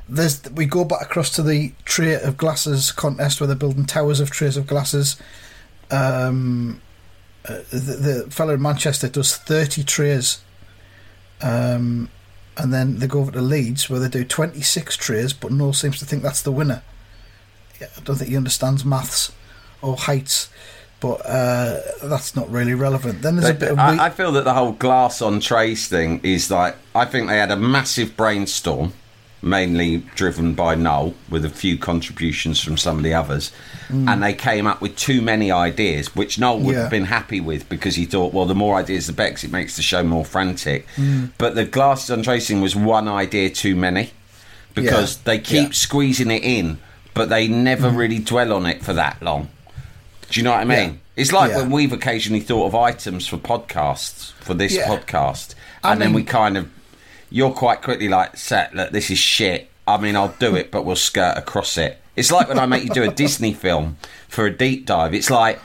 There's 0.08 0.44
we 0.52 0.66
go 0.66 0.84
back 0.86 1.02
across 1.04 1.30
to 1.36 1.44
the 1.44 1.72
tray 1.86 2.16
of 2.20 2.36
glasses 2.38 2.92
contest 2.92 3.40
where 3.40 3.48
they're 3.48 3.56
building 3.56 3.86
towers 3.86 4.20
of 4.20 4.30
trays 4.32 4.58
of 4.58 4.66
glasses. 4.68 5.18
Um, 5.92 6.82
uh, 7.48 7.60
the, 7.72 8.24
the 8.26 8.32
fellow 8.32 8.54
in 8.56 8.62
Manchester 8.62 9.08
does 9.10 9.36
thirty 9.38 9.84
trays, 9.84 10.40
um, 11.42 12.10
and 12.58 12.74
then 12.74 13.00
they 13.00 13.08
go 13.08 13.20
over 13.20 13.32
to 13.32 13.42
Leeds 13.42 13.90
where 13.90 14.00
they 14.00 14.10
do 14.10 14.24
twenty 14.26 14.62
six 14.62 14.98
trays, 14.98 15.34
but 15.34 15.52
Noel 15.52 15.74
seems 15.74 16.00
to 16.00 16.06
think 16.06 16.24
that's 16.24 16.42
the 16.42 16.52
winner. 16.52 16.82
Yeah, 17.80 17.88
I 17.98 18.02
don't 18.02 18.18
think 18.18 18.30
he 18.30 18.38
understands 18.38 18.84
maths 18.84 19.32
or 19.82 19.96
heights, 19.96 20.50
but 21.00 21.22
uh, 21.26 21.80
that's 22.04 22.36
not 22.36 22.50
really 22.52 22.74
relevant. 22.74 23.22
Then 23.22 23.38
there's 23.38 23.50
a 23.50 23.54
bit 23.54 23.72
of 23.72 23.80
I, 23.80 23.92
wheat- 23.92 24.00
I 24.02 24.10
feel 24.10 24.34
that 24.34 24.44
the 24.44 24.54
whole 24.54 24.74
glass 24.74 25.22
on 25.22 25.40
trays 25.40 25.88
thing 25.88 26.20
is 26.24 26.52
like 26.52 26.76
I 26.94 27.06
think 27.06 27.28
they 27.30 27.38
had 27.38 27.52
a 27.52 27.56
massive 27.56 28.18
brainstorm, 28.18 28.92
mainly 29.42 29.98
driven 30.16 30.54
by 30.54 30.76
Noel, 30.76 31.14
with 31.30 31.46
a 31.46 31.50
few 31.50 31.78
contributions 31.78 32.60
from 32.62 32.78
some 32.78 32.98
of 32.98 33.04
the 33.04 33.14
others, 33.14 33.52
mm. 33.88 34.08
and 34.08 34.22
they 34.22 34.34
came 34.34 34.68
up 34.68 34.82
with 34.82 34.96
too 34.96 35.22
many 35.22 35.52
ideas, 35.52 36.16
which 36.16 36.38
Noel 36.40 36.60
would 36.60 36.76
Yeah. 36.76 36.82
have 36.82 36.92
been 36.92 37.06
happy 37.06 37.40
with 37.40 37.70
because 37.70 37.96
he 37.96 38.06
thought, 38.06 38.34
well, 38.34 38.46
the 38.46 38.56
more 38.56 38.78
ideas, 38.78 39.08
the 39.08 39.14
better, 39.14 39.48
it 39.48 39.52
makes 39.52 39.76
the 39.76 39.82
show 39.82 40.04
more 40.04 40.26
frantic. 40.26 40.88
Mm. 40.98 41.32
But 41.38 41.56
the 41.56 41.66
glasses 41.66 42.12
on 42.12 42.24
tracing 42.24 42.62
was 42.62 42.76
one 42.76 43.08
idea 43.08 43.50
too 43.50 43.76
many 43.76 44.12
because 44.74 45.16
Yeah. 45.16 45.22
they 45.26 45.40
keep 45.40 45.68
Yeah. 45.70 45.74
squeezing 45.74 46.32
it 46.32 46.44
in, 46.44 46.78
but 47.14 47.30
they 47.30 47.48
never 47.48 47.90
mm. 47.90 47.98
really 47.98 48.20
dwell 48.20 48.54
on 48.54 48.66
it 48.66 48.84
for 48.84 48.94
that 48.94 49.22
long. 49.22 49.48
Do 50.30 50.40
you 50.40 50.44
know 50.44 50.52
what 50.52 50.62
I 50.62 50.66
mean? 50.66 51.00
It's 51.16 51.32
like 51.32 51.54
when 51.54 51.70
we've 51.72 51.92
occasionally 51.92 52.40
thought 52.40 52.68
of 52.68 52.76
items 52.76 53.28
for 53.28 53.38
podcasts 53.38 54.32
for 54.40 54.54
this 54.54 54.78
podcast, 54.78 55.56
I 55.84 55.92
and 55.92 56.02
then 56.02 56.14
we 56.14 56.24
kind 56.24 56.58
of 56.58 56.70
you're 57.30 57.52
quite 57.52 57.82
quickly 57.82 58.08
like, 58.10 58.38
"Set, 58.38 58.74
look, 58.76 58.92
this 58.92 59.10
is 59.10 59.18
shit." 59.18 59.70
I 59.88 59.98
mean, 59.98 60.16
I'll 60.16 60.36
do 60.40 60.56
it, 60.56 60.72
but 60.72 60.86
we'll 60.86 60.96
skirt 60.96 61.36
across 61.38 61.78
it. 61.78 62.00
It's 62.16 62.32
like 62.32 62.48
when 62.48 62.60
I 62.60 62.66
make 62.66 62.84
you 62.84 62.90
do 62.90 63.04
a 63.04 63.10
Disney 63.12 63.54
film 63.54 63.98
for 64.28 64.46
a 64.46 64.52
deep 64.56 64.86
dive. 64.86 65.14
It's 65.14 65.30
like 65.30 65.60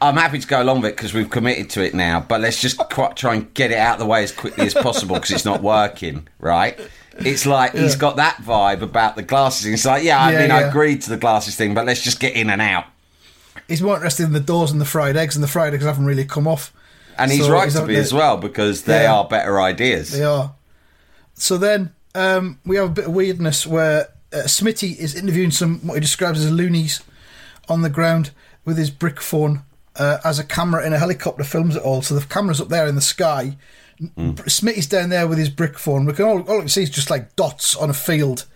I'm 0.00 0.16
happy 0.16 0.40
to 0.40 0.46
go 0.48 0.60
along 0.62 0.80
with 0.80 0.90
it 0.92 0.96
because 0.96 1.14
we've 1.14 1.30
committed 1.30 1.70
to 1.70 1.84
it 1.84 1.94
now, 1.94 2.18
but 2.26 2.40
let's 2.40 2.60
just 2.60 2.78
quite 2.78 3.14
try 3.16 3.34
and 3.34 3.52
get 3.54 3.70
it 3.70 3.78
out 3.78 3.94
of 3.94 3.98
the 4.00 4.06
way 4.06 4.24
as 4.24 4.32
quickly 4.32 4.66
as 4.66 4.74
possible 4.74 5.14
because 5.14 5.30
it's 5.30 5.44
not 5.44 5.62
working, 5.62 6.26
right? 6.40 6.76
It's 7.18 7.46
like 7.46 7.72
he's 7.74 7.94
got 7.94 8.16
that 8.16 8.38
vibe 8.38 8.80
about 8.82 9.14
the 9.16 9.22
glasses. 9.22 9.66
It's 9.66 9.84
like, 9.84 10.02
yeah, 10.02 10.18
I 10.18 10.32
Yeah, 10.32 10.38
mean, 10.40 10.50
I 10.50 10.60
yeah. 10.62 10.68
agreed 10.70 11.02
to 11.02 11.10
the 11.10 11.16
glasses 11.18 11.54
thing, 11.54 11.72
but 11.74 11.86
let's 11.86 12.02
just 12.02 12.18
get 12.18 12.34
in 12.34 12.50
and 12.50 12.60
out. 12.62 12.86
he's 13.68 13.80
more 13.82 13.94
interested 13.94 14.24
in 14.24 14.32
the 14.32 14.40
doors 14.40 14.72
and 14.72 14.80
the 14.80 14.84
fried 14.86 15.16
eggs, 15.16 15.36
and 15.36 15.42
the 15.44 15.48
fried 15.48 15.72
eggs 15.74 15.84
haven't 15.84 16.06
really 16.06 16.24
come 16.24 16.48
off. 16.48 16.72
And 17.18 17.30
he's 17.30 17.44
So 17.44 17.52
right 17.52 17.64
he's 17.64 17.74
to 17.74 17.86
be 17.86 17.94
as 17.96 18.12
well 18.12 18.38
because 18.38 18.82
they 18.84 19.02
Yeah. 19.04 19.12
are 19.14 19.24
better 19.28 19.60
ideas. 19.60 20.10
They 20.12 20.24
are. 20.24 20.52
So 21.42 21.58
then 21.58 21.92
um, 22.14 22.60
we 22.64 22.76
have 22.76 22.86
a 22.86 22.92
bit 22.92 23.06
of 23.06 23.12
weirdness 23.12 23.66
where 23.66 24.10
uh, 24.32 24.44
Smitty 24.46 24.96
is 24.96 25.16
interviewing 25.16 25.50
some 25.50 25.80
what 25.80 25.94
he 25.94 26.00
describes 26.00 26.44
as 26.44 26.52
loonies 26.52 27.02
on 27.68 27.82
the 27.82 27.90
ground 27.90 28.30
with 28.64 28.78
his 28.78 28.90
brick 28.90 29.20
phone 29.20 29.64
uh, 29.96 30.18
as 30.24 30.38
a 30.38 30.44
camera 30.44 30.86
in 30.86 30.92
a 30.92 31.00
helicopter 31.00 31.42
films 31.42 31.74
it 31.74 31.82
all. 31.82 32.00
So 32.00 32.14
the 32.14 32.24
camera's 32.24 32.60
up 32.60 32.68
there 32.68 32.86
in 32.86 32.94
the 32.94 33.00
sky. 33.00 33.56
Mm. 34.00 34.36
Smitty's 34.48 34.86
down 34.86 35.08
there 35.10 35.26
with 35.26 35.36
his 35.36 35.48
brick 35.48 35.80
phone. 35.80 36.04
We 36.04 36.12
can 36.12 36.26
all, 36.26 36.42
all 36.42 36.54
we 36.54 36.60
can 36.60 36.68
see 36.68 36.84
is 36.84 36.90
just 36.90 37.10
like 37.10 37.34
dots 37.34 37.74
on 37.74 37.90
a 37.90 37.94
field, 37.94 38.46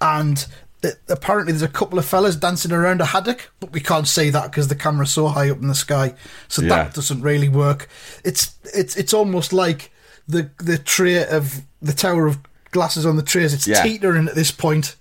and 0.00 0.46
uh, 0.82 0.88
apparently 1.10 1.52
there's 1.52 1.60
a 1.60 1.68
couple 1.68 1.98
of 1.98 2.06
fellas 2.06 2.36
dancing 2.36 2.72
around 2.72 3.02
a 3.02 3.06
haddock, 3.06 3.52
but 3.60 3.72
we 3.72 3.80
can't 3.80 4.08
see 4.08 4.30
that 4.30 4.50
because 4.50 4.68
the 4.68 4.74
camera's 4.74 5.10
so 5.10 5.28
high 5.28 5.50
up 5.50 5.58
in 5.60 5.68
the 5.68 5.74
sky. 5.74 6.14
So 6.48 6.62
Yeah. 6.62 6.68
that 6.70 6.94
doesn't 6.94 7.20
really 7.20 7.50
work. 7.50 7.90
It's 8.24 8.54
it's 8.72 8.96
it's 8.96 9.12
almost 9.12 9.52
like 9.52 9.91
the 10.28 10.50
the 10.58 10.78
tray 10.78 11.24
of 11.26 11.62
the 11.80 11.92
tower 11.92 12.26
of 12.26 12.38
glasses 12.70 13.04
on 13.06 13.16
the 13.16 13.22
trays. 13.22 13.52
It's 13.52 13.66
Yeah. 13.66 13.82
teetering 13.82 14.28
at 14.28 14.34
this 14.34 14.50
point. 14.50 14.96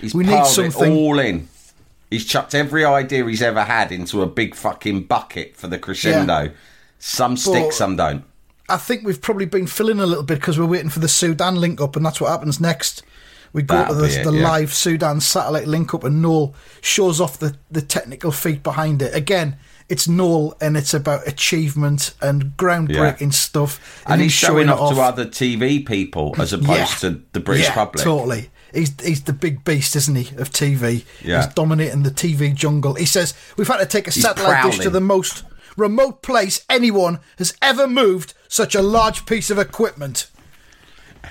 He's 0.00 0.14
We 0.14 0.24
need 0.24 0.44
something- 0.46 0.92
all 0.92 1.18
in. 1.18 1.48
He's 2.10 2.24
chucked 2.24 2.54
every 2.54 2.84
idea 2.84 3.24
he's 3.26 3.42
ever 3.42 3.64
had 3.64 3.90
into 3.90 4.22
a 4.22 4.26
big 4.26 4.54
fucking 4.54 5.04
bucket 5.04 5.56
for 5.56 5.66
the 5.66 5.78
crescendo. 5.78 6.50
Some 6.98 7.36
stick, 7.36 7.64
But- 7.66 7.74
some 7.74 7.96
don't. 7.96 8.24
I 8.68 8.76
think 8.76 9.04
we've 9.04 9.20
probably 9.20 9.46
been 9.46 9.66
filling 9.66 10.00
a 10.00 10.06
little 10.06 10.24
bit 10.24 10.40
because 10.40 10.58
we're 10.58 10.66
waiting 10.66 10.90
for 10.90 10.98
the 10.98 11.08
Sudan 11.08 11.56
link 11.56 11.80
up, 11.80 11.94
and 11.96 12.04
that's 12.04 12.20
what 12.20 12.30
happens 12.30 12.60
next. 12.60 13.02
We 13.52 13.62
go 13.62 13.76
That'll 13.76 13.94
to 13.94 14.00
the, 14.02 14.20
it, 14.20 14.24
the 14.24 14.32
yeah. 14.32 14.42
live 14.48 14.74
Sudan 14.74 15.20
satellite 15.20 15.66
link 15.68 15.94
up, 15.94 16.04
and 16.04 16.20
Noel 16.20 16.54
shows 16.80 17.20
off 17.20 17.38
the, 17.38 17.54
the 17.70 17.80
technical 17.80 18.32
feat 18.32 18.62
behind 18.64 19.02
it. 19.02 19.14
Again, 19.14 19.56
it's 19.88 20.08
Noel, 20.08 20.56
and 20.60 20.76
it's 20.76 20.94
about 20.94 21.26
achievement 21.28 22.14
and 22.20 22.56
groundbreaking 22.56 23.20
Yeah. 23.20 23.30
stuff. 23.30 24.02
And 24.06 24.20
him 24.20 24.24
he's 24.24 24.32
showing 24.32 24.68
it 24.68 24.72
off, 24.72 24.94
to 24.94 25.00
other 25.00 25.26
TV 25.26 25.84
people 25.84 26.34
as 26.38 26.52
opposed 26.52 27.00
to 27.00 27.22
the 27.32 27.40
British 27.40 27.66
yeah, 27.66 27.74
public. 27.74 28.04
Totally. 28.04 28.50
He's, 28.74 28.92
he's 29.00 29.22
the 29.22 29.32
big 29.32 29.64
beast, 29.64 29.94
isn't 29.96 30.14
he, 30.14 30.36
of 30.36 30.50
TV? 30.50 31.04
Yeah. 31.22 31.44
He's 31.44 31.54
dominating 31.54 32.02
the 32.02 32.10
TV 32.10 32.52
jungle. 32.54 32.94
He 32.94 33.06
says, 33.06 33.32
We've 33.56 33.68
had 33.68 33.78
to 33.78 33.86
take 33.86 34.08
a 34.08 34.10
He's 34.10 34.22
satellite 34.22 34.64
dish 34.64 34.80
to 34.80 34.90
the 34.90 35.00
most 35.00 35.44
remote 35.76 36.22
place 36.22 36.64
anyone 36.68 37.20
has 37.38 37.54
ever 37.62 37.86
moved 37.86 38.34
such 38.48 38.74
a 38.74 38.82
large 38.82 39.24
piece 39.24 39.50
of 39.50 39.58
equipment. 39.58 40.28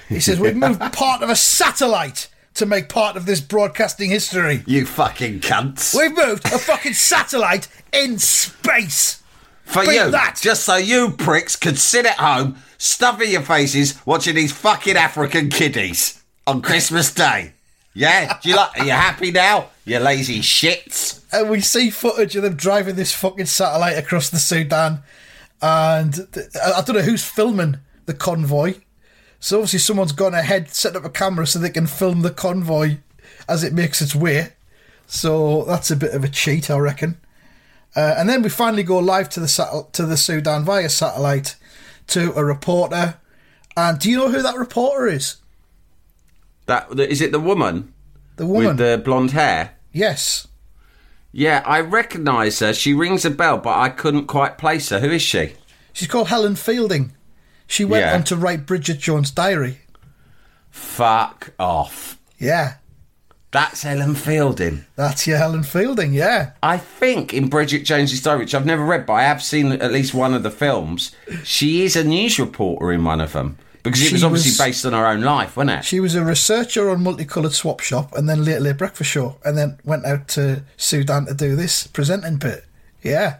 He 0.07 0.19
says, 0.19 0.39
We've 0.39 0.55
moved 0.55 0.79
part 0.93 1.21
of 1.21 1.29
a 1.29 1.35
satellite 1.35 2.29
to 2.55 2.65
make 2.65 2.89
part 2.89 3.15
of 3.15 3.25
this 3.25 3.41
broadcasting 3.41 4.09
history. 4.09 4.63
You 4.65 4.85
fucking 4.85 5.41
cunts. 5.41 5.95
We've 5.95 6.15
moved 6.15 6.45
a 6.45 6.57
fucking 6.57 6.93
satellite 6.93 7.67
in 7.93 8.17
space. 8.19 9.21
For 9.65 9.83
beat 9.83 9.95
you, 9.95 10.11
that. 10.11 10.39
just 10.41 10.63
so 10.63 10.75
you 10.75 11.11
pricks 11.11 11.55
could 11.55 11.79
sit 11.79 12.05
at 12.05 12.17
home, 12.17 12.57
stuffing 12.77 13.31
your 13.31 13.41
faces, 13.41 13.99
watching 14.05 14.35
these 14.35 14.51
fucking 14.51 14.95
African 14.95 15.49
kiddies 15.49 16.23
on 16.45 16.61
Christmas 16.61 17.13
Day. 17.13 17.53
Yeah? 17.93 18.37
Do 18.41 18.49
you 18.49 18.55
like? 18.55 18.79
Are 18.79 18.85
you 18.85 18.91
happy 18.91 19.31
now? 19.31 19.69
You 19.85 19.99
lazy 19.99 20.39
shits. 20.39 21.23
and 21.31 21.49
we 21.49 21.61
see 21.61 21.89
footage 21.89 22.35
of 22.35 22.43
them 22.43 22.55
driving 22.55 22.95
this 22.95 23.13
fucking 23.13 23.45
satellite 23.45 23.97
across 23.97 24.29
the 24.29 24.37
Sudan. 24.37 25.03
And 25.61 26.27
I 26.63 26.81
don't 26.81 26.95
know 26.95 27.01
who's 27.01 27.23
filming 27.23 27.77
the 28.05 28.13
convoy. 28.13 28.75
So 29.45 29.57
obviously 29.57 29.77
someone's 29.77 30.11
gone 30.11 30.33
ahead, 30.33 30.73
set 30.73 30.95
up 30.95 31.05
a 31.05 31.09
camera 31.11 31.45
so 31.45 31.59
they 31.59 31.69
can 31.69 31.85
film 31.85 32.23
the 32.23 32.31
convoy 32.31 32.97
as 33.47 33.63
it 33.63 33.73
makes 33.73 34.01
its 34.01 34.15
way. 34.15 34.53
So 35.05 35.65
that's 35.65 35.91
a 35.91 35.95
bit 35.95 36.15
of 36.15 36.23
a 36.23 36.27
cheat, 36.27 36.71
I 36.71 36.79
reckon. 36.79 37.19
Uh, 37.95 38.15
and 38.17 38.27
then 38.27 38.41
we 38.41 38.49
finally 38.49 38.81
go 38.81 38.97
live 38.97 39.29
to 39.29 39.39
the 39.39 39.85
to 39.93 40.03
the 40.07 40.17
Sudan 40.17 40.65
via 40.65 40.89
satellite 40.89 41.57
to 42.07 42.33
a 42.33 42.43
reporter. 42.43 43.19
And 43.77 43.99
do 43.99 44.09
you 44.09 44.17
know 44.17 44.31
who 44.31 44.41
that 44.41 44.57
reporter 44.57 45.05
is? 45.05 45.35
That 46.65 46.99
is 46.99 47.21
it. 47.21 47.31
The 47.31 47.39
woman, 47.39 47.93
The 48.37 48.47
woman. 48.47 48.65
with 48.69 48.77
the 48.77 48.97
blonde 48.97 49.29
hair. 49.31 49.75
yes. 49.91 50.47
Yeah, 51.31 51.61
I 51.67 51.81
recognise 51.81 52.57
her. 52.61 52.73
She 52.73 52.95
rings 52.95 53.25
a 53.25 53.29
bell, 53.29 53.59
but 53.59 53.77
I 53.77 53.89
couldn't 53.89 54.25
quite 54.25 54.57
place 54.57 54.89
her. 54.89 55.01
Who 55.01 55.11
is 55.11 55.21
she? 55.21 55.53
She's 55.93 56.07
called 56.07 56.29
Helen 56.29 56.55
Fielding. 56.55 57.11
She 57.67 57.83
went 57.85 58.05
Yeah. 58.05 58.15
on 58.15 58.23
to 58.25 58.35
write 58.35 58.65
Bridget 58.65 58.99
Jones' 58.99 59.31
Diary. 59.31 59.79
Fuck 60.71 61.51
off. 61.59 62.17
Yeah. 62.37 62.75
That's 63.51 63.83
Helen 63.83 64.15
Fielding. 64.15 64.83
That's 64.97 65.25
your 65.25 65.37
Helen 65.37 65.63
Fielding, 65.63 66.11
yeah. 66.13 66.51
I 66.61 66.77
think 66.77 67.33
in 67.33 67.47
Bridget 67.47 67.85
Jones's 67.85 68.21
Diary, 68.21 68.39
which 68.39 68.53
I've 68.53 68.65
never 68.65 68.83
read, 68.83 69.05
but 69.05 69.13
I 69.13 69.23
have 69.23 69.41
seen 69.41 69.71
at 69.71 69.93
least 69.93 70.13
one 70.13 70.33
of 70.33 70.43
the 70.43 70.51
films. 70.51 71.13
She 71.43 71.83
is 71.83 71.95
a 71.95 72.03
news 72.03 72.37
reporter 72.37 72.91
in 72.91 73.05
one 73.05 73.21
of 73.21 73.31
them 73.31 73.57
because 73.81 74.01
it 74.01 74.07
She 74.07 74.13
was 74.13 74.25
obviously 74.25 74.49
was- 74.51 74.57
based 74.57 74.85
on 74.85 74.91
her 74.91 75.07
own 75.07 75.21
life, 75.21 75.55
wasn't 75.55 75.79
it? 75.79 75.85
She 75.85 76.01
was 76.01 76.15
a 76.15 76.23
researcher 76.25 76.89
on 76.89 77.01
Multicoloured 77.03 77.53
Swap 77.53 77.79
Shop 77.79 78.13
and 78.17 78.27
then 78.27 78.43
later 78.43 78.59
Late 78.59 78.77
Breakfast 78.77 79.09
Show 79.11 79.37
and 79.45 79.57
then 79.57 79.77
went 79.85 80.05
out 80.05 80.27
to 80.29 80.63
Sudan 80.75 81.25
to 81.27 81.33
do 81.33 81.55
this 81.55 81.87
presenting 81.87 82.35
bit. 82.35 82.65
Yeah. 83.01 83.37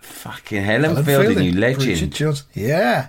Fucking 0.00 0.62
Helen, 0.62 0.90
Helen 0.90 1.04
Fielding, 1.04 1.42
you 1.44 1.52
Bridget 1.52 1.78
legend. 1.80 2.12
Jones. 2.14 2.44
Yeah. 2.54 3.08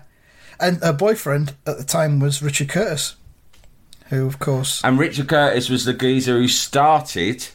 And 0.59 0.81
her 0.83 0.93
boyfriend 0.93 1.55
at 1.65 1.77
the 1.77 1.83
time 1.83 2.19
was 2.19 2.41
Richard 2.41 2.69
Curtis, 2.69 3.15
who, 4.07 4.25
of 4.27 4.39
course, 4.39 4.81
And 4.83 4.99
Richard 4.99 5.27
Curtis 5.29 5.69
was 5.69 5.85
the 5.85 5.93
geezer 5.93 6.37
who 6.37 6.47
started 6.47 7.47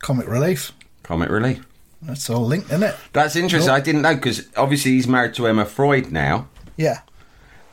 Comic 0.00 0.26
Relief. 0.26 0.72
Comic 1.02 1.28
Relief. 1.30 1.64
That's 2.02 2.28
all 2.30 2.44
linked, 2.46 2.68
isn't 2.68 2.82
it? 2.82 2.96
That's 3.12 3.34
interesting. 3.36 3.70
I 3.70 3.80
didn't 3.80 4.02
know 4.02 4.14
because 4.14 4.48
obviously 4.56 4.92
he's 4.92 5.08
married 5.08 5.34
to 5.34 5.46
Emma 5.48 5.64
Freud 5.64 6.12
now, 6.12 6.48
Yeah. 6.76 7.00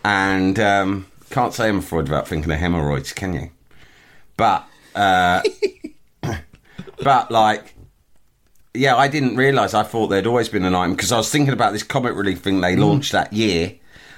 and 0.03 0.59
um, 0.59 1.05
can't 1.29 1.53
say 1.53 1.69
Emma 1.69 1.81
Freud 1.81 2.05
without 2.09 2.27
thinking 2.27 2.51
of 2.51 2.57
hemorrhoids, 2.59 3.11
can 3.13 3.33
you? 3.33 3.51
But 4.37 4.67
uh, 4.95 5.41
but 7.03 7.31
like, 7.31 7.75
yeah, 8.73 8.95
I 8.95 9.07
didn't 9.07 9.35
realise. 9.35 9.73
I 9.73 9.83
thought 9.83 10.07
there'd 10.07 10.27
always 10.27 10.49
been 10.49 10.65
an 10.65 10.75
item 10.75 10.95
because 10.95 11.11
I 11.11 11.17
was 11.17 11.29
thinking 11.29 11.53
about 11.53 11.73
this 11.73 11.83
comic 11.83 12.15
relief 12.15 12.41
thing 12.41 12.61
they 12.61 12.75
launched 12.75 13.11
that 13.11 13.31
year, 13.31 13.73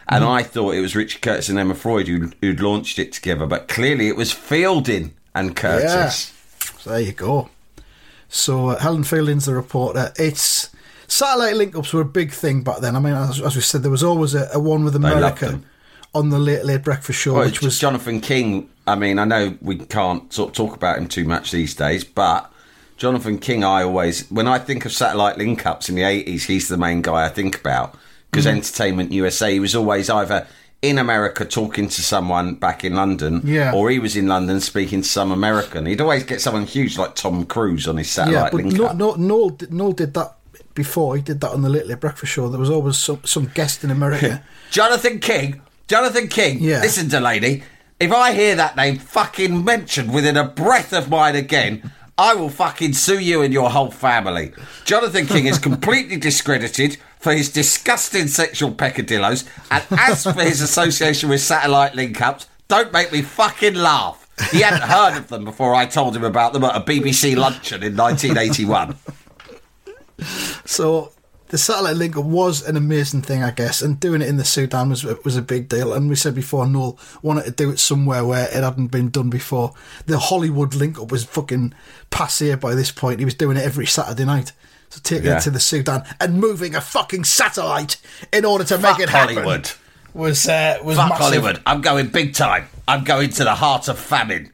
and 0.10 0.24
I 0.24 0.44
thought 0.44 0.74
it 0.74 0.82
was 0.82 0.96
Richard 0.96 1.22
Curtis 1.22 1.50
and 1.50 1.60
Emma 1.60 1.76
Freud 1.76 2.08
who, 2.08 2.32
who'd 2.42 2.60
launched 2.60 3.00
it 3.00 3.12
together. 3.12 3.46
But 3.46 3.68
clearly, 3.68 4.08
it 4.08 4.16
was 4.16 4.32
Fielding 4.32 5.14
and 5.36 5.56
Curtis. 5.56 6.34
So 6.80 6.90
there 6.92 7.00
you 7.00 7.12
go. 7.12 7.50
So 8.30 8.70
uh, 8.70 8.80
Helen 8.80 9.04
Fielding's 9.04 9.46
the 9.46 9.54
reporter. 9.54 10.12
It's 10.18 10.70
satellite 11.08 11.56
link-ups 11.56 11.94
were 11.94 12.02
a 12.02 12.06
big 12.06 12.32
thing 12.32 12.64
back 12.64 12.80
then. 12.80 12.96
I 12.96 13.00
mean, 13.00 13.14
as, 13.14 13.42
as 13.42 13.56
we 13.56 13.62
said, 13.62 13.84
there 13.84 13.92
was 13.92 14.04
always 14.04 14.36
a, 14.36 14.50
a 14.54 14.60
one 14.60 14.84
with 14.84 14.96
America 14.96 15.62
on 16.14 16.30
the 16.30 16.40
late 16.40 16.66
late 16.66 16.84
breakfast 16.84 17.20
show, 17.20 17.36
Well, 17.36 17.46
which 17.46 17.62
was 17.62 17.80
Jonathan 17.80 18.22
King. 18.22 18.70
I 18.86 18.96
mean, 18.96 19.20
I 19.20 19.26
know 19.26 19.58
we 19.62 19.78
can't 19.78 20.32
sort 20.34 20.50
of 20.50 20.56
talk 20.56 20.76
about 20.76 20.98
him 20.98 21.08
too 21.08 21.26
much 21.26 21.52
these 21.52 21.76
days, 21.76 22.04
but 22.04 22.52
Jonathan 22.98 23.38
King, 23.38 23.64
I 23.64 23.84
always, 23.84 24.30
when 24.32 24.48
I 24.48 24.58
think 24.58 24.86
of 24.86 24.92
satellite 24.94 25.38
link 25.38 25.66
ups 25.66 25.90
in 25.90 25.96
the 25.96 26.02
80s, 26.02 26.46
he's 26.46 26.68
the 26.68 26.78
main 26.78 27.02
guy 27.02 27.26
I 27.26 27.30
think 27.30 27.60
about. 27.60 27.96
Because 28.32 28.46
Mm-hmm. 28.46 28.58
Entertainment 28.58 29.12
USA, 29.14 29.54
he 29.54 29.60
was 29.60 29.76
always 29.76 30.10
either 30.10 30.46
in 30.82 30.98
America 31.00 31.44
talking 31.46 31.88
to 31.88 32.02
someone 32.02 32.54
back 32.56 32.84
in 32.84 32.94
London, 32.94 33.42
Yeah. 33.44 33.74
or 33.74 33.90
he 33.90 33.98
was 34.00 34.16
in 34.16 34.28
London 34.28 34.60
speaking 34.62 35.02
to 35.02 35.08
some 35.08 35.32
American. 35.32 35.86
He'd 35.88 36.02
always 36.02 36.24
get 36.24 36.40
someone 36.42 36.66
huge 36.66 36.98
like 36.98 37.16
Tom 37.16 37.46
Cruise 37.46 37.88
on 37.88 37.98
his 37.98 38.08
yeah. 38.16 38.26
satellite 38.26 38.52
But 38.52 38.80
up. 38.92 38.96
no, 38.96 39.16
Noel, 39.16 39.50
did- 39.50 39.74
Noel 39.74 39.94
did 39.94 40.14
that 40.14 40.36
before. 40.76 41.16
He 41.16 41.22
did 41.24 41.42
that 41.42 41.50
on 41.50 41.62
the 41.64 41.70
late 41.70 42.00
breakfast 42.00 42.32
show. 42.34 42.48
There 42.50 42.60
was 42.60 42.70
always 42.70 42.98
some 42.98 43.22
some 43.24 43.46
guest 43.56 43.84
in 43.84 43.90
America. 43.90 44.44
Jonathan 44.70 45.20
King, 45.20 45.62
Jonathan 45.88 46.28
King. 46.28 46.60
Yeah. 46.62 46.82
Listen 46.82 47.10
to 47.10 47.20
lady. 47.20 47.64
If 48.00 48.12
I 48.12 48.34
hear 48.34 48.56
that 48.56 48.76
name 48.76 49.00
fucking 49.00 49.64
mentioned 49.66 50.14
within 50.14 50.38
a 50.38 50.44
breath 50.48 50.94
of 50.94 51.10
mine 51.10 51.36
again, 51.36 51.92
I 52.20 52.36
will 52.36 52.50
fucking 52.50 52.94
sue 52.94 53.18
you 53.18 53.42
and 53.42 53.52
your 53.52 53.72
whole 53.72 53.90
family. 53.90 54.52
Jonathan 54.86 55.26
King 55.26 55.48
is 55.48 55.58
completely 55.70 56.18
discredited 56.18 56.98
for 57.20 57.34
his 57.34 57.50
disgusting 57.50 58.28
sexual 58.28 58.72
peccadillos, 58.72 59.46
and 59.72 59.84
as 59.92 60.24
for 60.24 60.42
his 60.42 60.62
association 60.62 61.30
with 61.30 61.42
satellite 61.42 61.96
link 61.96 62.22
ups, 62.22 62.48
don't 62.68 62.92
make 62.94 63.12
me 63.12 63.22
fucking 63.22 63.76
laugh. 63.76 64.28
He 64.52 64.62
hadn't 64.62 64.84
heard 64.84 65.18
of 65.18 65.30
them 65.30 65.46
before 65.46 65.74
I 65.74 65.86
told 65.86 66.16
him 66.16 66.24
about 66.24 66.54
them 66.54 66.64
at 66.64 66.76
a 66.76 66.82
BBC 66.82 67.36
luncheon 67.36 67.82
in 67.82 67.96
1981. 67.96 68.96
So 70.66 71.12
the 71.50 71.58
satellite 71.58 71.96
link 71.96 72.16
was 72.18 72.68
an 72.68 72.76
amazing 72.76 73.22
thing, 73.22 73.42
I 73.42 73.52
guess, 73.52 73.82
and 73.82 74.00
doing 74.00 74.22
it 74.22 74.28
in 74.28 74.38
the 74.38 74.44
Sudan 74.44 74.90
was 74.90 75.04
was 75.04 75.38
a 75.38 75.42
big 75.42 75.70
deal. 75.70 75.94
And 75.94 76.10
we 76.10 76.16
said 76.16 76.36
before, 76.36 76.68
Noel 76.68 77.00
wanted 77.22 77.46
to 77.46 77.52
do 77.52 77.70
it 77.70 77.80
somewhere 77.80 78.26
where 78.26 78.48
it 78.48 78.64
hadn't 78.64 78.88
been 78.88 79.10
done 79.10 79.30
before. 79.30 79.74
The 80.06 80.20
Hollywood 80.20 80.76
link 80.76 81.00
up 81.00 81.12
was 81.12 81.24
fucking 81.24 81.74
passe 82.10 82.56
by 82.56 82.76
this 82.76 82.92
point. 82.92 83.20
He 83.20 83.26
was 83.26 83.34
doing 83.34 83.58
it 83.58 83.64
every 83.64 83.86
Saturday 83.86 84.26
night. 84.26 84.52
So 84.90 85.00
take 85.04 85.24
Yeah. 85.24 85.38
it 85.38 85.42
to 85.42 85.50
the 85.52 85.60
Sudan 85.60 86.04
and 86.20 86.40
moving 86.40 86.76
a 86.76 86.82
fucking 86.82 87.26
satellite 87.26 87.98
in 88.32 88.46
order 88.46 88.64
to 88.66 88.78
Fuck 88.78 88.98
make 89.00 89.08
it 89.08 89.10
happen 89.10 89.36
Hollywood. 89.36 89.72
was 90.14 90.48
uh, 90.48 90.78
was 90.84 90.98
Fuck 90.98 91.10
massive. 91.10 91.24
Hollywood. 91.26 91.62
I'm 91.66 91.82
going 91.82 92.08
big 92.08 92.34
time. 92.34 92.68
I'm 92.88 93.04
going 93.04 93.30
to 93.32 93.44
the 93.44 93.56
heart 93.56 93.88
of 93.90 94.00
famine. 94.00 94.52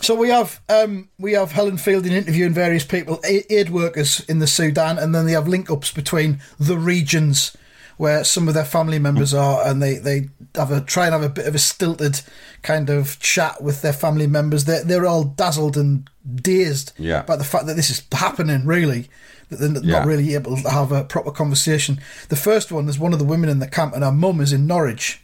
So 0.00 0.14
we 0.14 0.28
have 0.28 0.60
um, 0.68 1.08
we 1.18 1.32
have 1.32 1.52
Helen 1.52 1.76
Fielding 1.78 2.12
interviewing 2.12 2.52
various 2.52 2.84
people, 2.84 3.20
aid 3.24 3.70
workers 3.70 4.20
in 4.28 4.38
the 4.38 4.46
Sudan, 4.46 4.98
and 4.98 5.14
then 5.14 5.26
they 5.26 5.32
have 5.32 5.48
link 5.48 5.70
ups 5.70 5.90
between 5.92 6.40
the 6.58 6.76
regions 6.78 7.56
where 7.96 8.22
some 8.22 8.46
of 8.46 8.54
their 8.54 8.64
family 8.64 9.00
members 9.00 9.34
are, 9.34 9.66
and 9.66 9.82
they, 9.82 9.96
they 9.96 10.28
have 10.54 10.70
a 10.70 10.80
try 10.80 11.06
and 11.06 11.12
have 11.14 11.24
a 11.24 11.28
bit 11.28 11.48
of 11.48 11.54
a 11.56 11.58
stilted 11.58 12.20
kind 12.62 12.90
of 12.90 13.18
chat 13.18 13.60
with 13.60 13.82
their 13.82 13.92
family 13.92 14.28
members. 14.28 14.66
They're 14.66 14.84
they're 14.84 15.06
all 15.06 15.24
dazzled 15.24 15.76
and 15.76 16.08
dazed 16.32 16.92
Yeah. 16.96 17.22
by 17.22 17.34
the 17.34 17.42
fact 17.44 17.66
that 17.66 17.74
this 17.74 17.90
is 17.90 18.02
happening. 18.12 18.66
Really, 18.66 19.08
that 19.50 19.56
they're 19.58 19.82
Yeah. 19.82 19.98
not 19.98 20.06
really 20.06 20.34
able 20.34 20.56
to 20.60 20.70
have 20.70 20.92
a 20.92 21.04
proper 21.04 21.30
conversation. 21.30 22.00
The 22.28 22.36
first 22.36 22.70
one, 22.72 22.86
there's 22.86 22.98
one 22.98 23.12
of 23.12 23.18
the 23.18 23.24
women 23.24 23.48
in 23.48 23.58
the 23.58 23.66
camp, 23.68 23.94
and 23.94 24.04
her 24.04 24.12
mum 24.12 24.40
is 24.40 24.52
in 24.52 24.66
Norwich, 24.66 25.20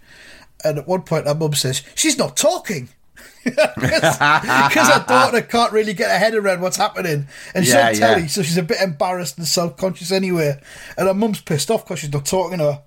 and 0.65 0.79
at 0.79 0.89
one 0.89 1.03
point 1.03 1.27
her 1.27 1.35
mum 1.35 1.55
says 1.55 1.83
she's 1.95 2.19
not 2.19 2.37
talking. 2.37 2.89
because 3.45 4.17
her 4.19 5.05
daughter 5.07 5.43
can't 5.43 5.73
really 5.73 5.93
get 5.93 6.11
her 6.11 6.19
head 6.19 6.35
around 6.35 6.61
what's 6.63 6.79
happening, 6.79 7.27
and 7.55 7.65
she's 7.65 7.75
Yeah, 7.75 7.89
on 7.89 7.95
telly, 7.95 8.21
yeah. 8.23 8.27
so 8.29 8.43
she's 8.43 8.57
a 8.57 8.63
bit 8.63 8.81
embarrassed 8.81 9.37
and 9.37 9.47
self-conscious 9.47 10.11
anyway. 10.11 10.59
And 10.97 11.07
her 11.09 11.15
mum's 11.15 11.41
pissed 11.43 11.71
off 11.71 11.85
because 11.85 11.99
she's 11.99 12.13
not 12.13 12.25
talking 12.25 12.59
to 12.59 12.65
her. 12.65 12.83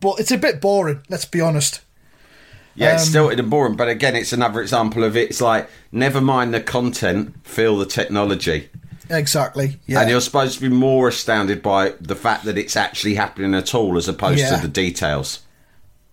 But 0.00 0.20
it's 0.20 0.30
a 0.30 0.38
bit 0.38 0.60
boring, 0.60 1.00
let's 1.08 1.24
be 1.24 1.40
honest. 1.40 1.80
Yeah, 2.74 2.94
it's 2.94 3.02
Um, 3.04 3.08
stilted 3.10 3.40
and 3.40 3.50
boring, 3.50 3.74
but 3.76 3.88
again, 3.88 4.16
it's 4.16 4.32
another 4.32 4.60
example 4.62 5.04
of 5.04 5.16
it. 5.16 5.30
It's 5.30 5.40
like 5.40 5.68
never 5.90 6.20
mind 6.20 6.54
the 6.54 6.60
content, 6.60 7.34
feel 7.44 7.76
the 7.76 7.84
technology, 7.86 8.70
Exactly. 9.12 9.78
Yeah. 9.86 10.00
and 10.00 10.10
you're 10.10 10.20
supposed 10.20 10.54
to 10.56 10.60
be 10.62 10.74
more 10.74 11.08
astounded 11.08 11.62
by 11.62 11.90
the 12.00 12.16
fact 12.16 12.44
that 12.46 12.56
it's 12.58 12.76
actually 12.76 13.14
happening 13.14 13.54
at 13.54 13.74
all, 13.74 13.96
as 13.96 14.08
opposed 14.08 14.40
Yeah. 14.40 14.56
to 14.56 14.62
the 14.62 14.68
details. 14.68 15.40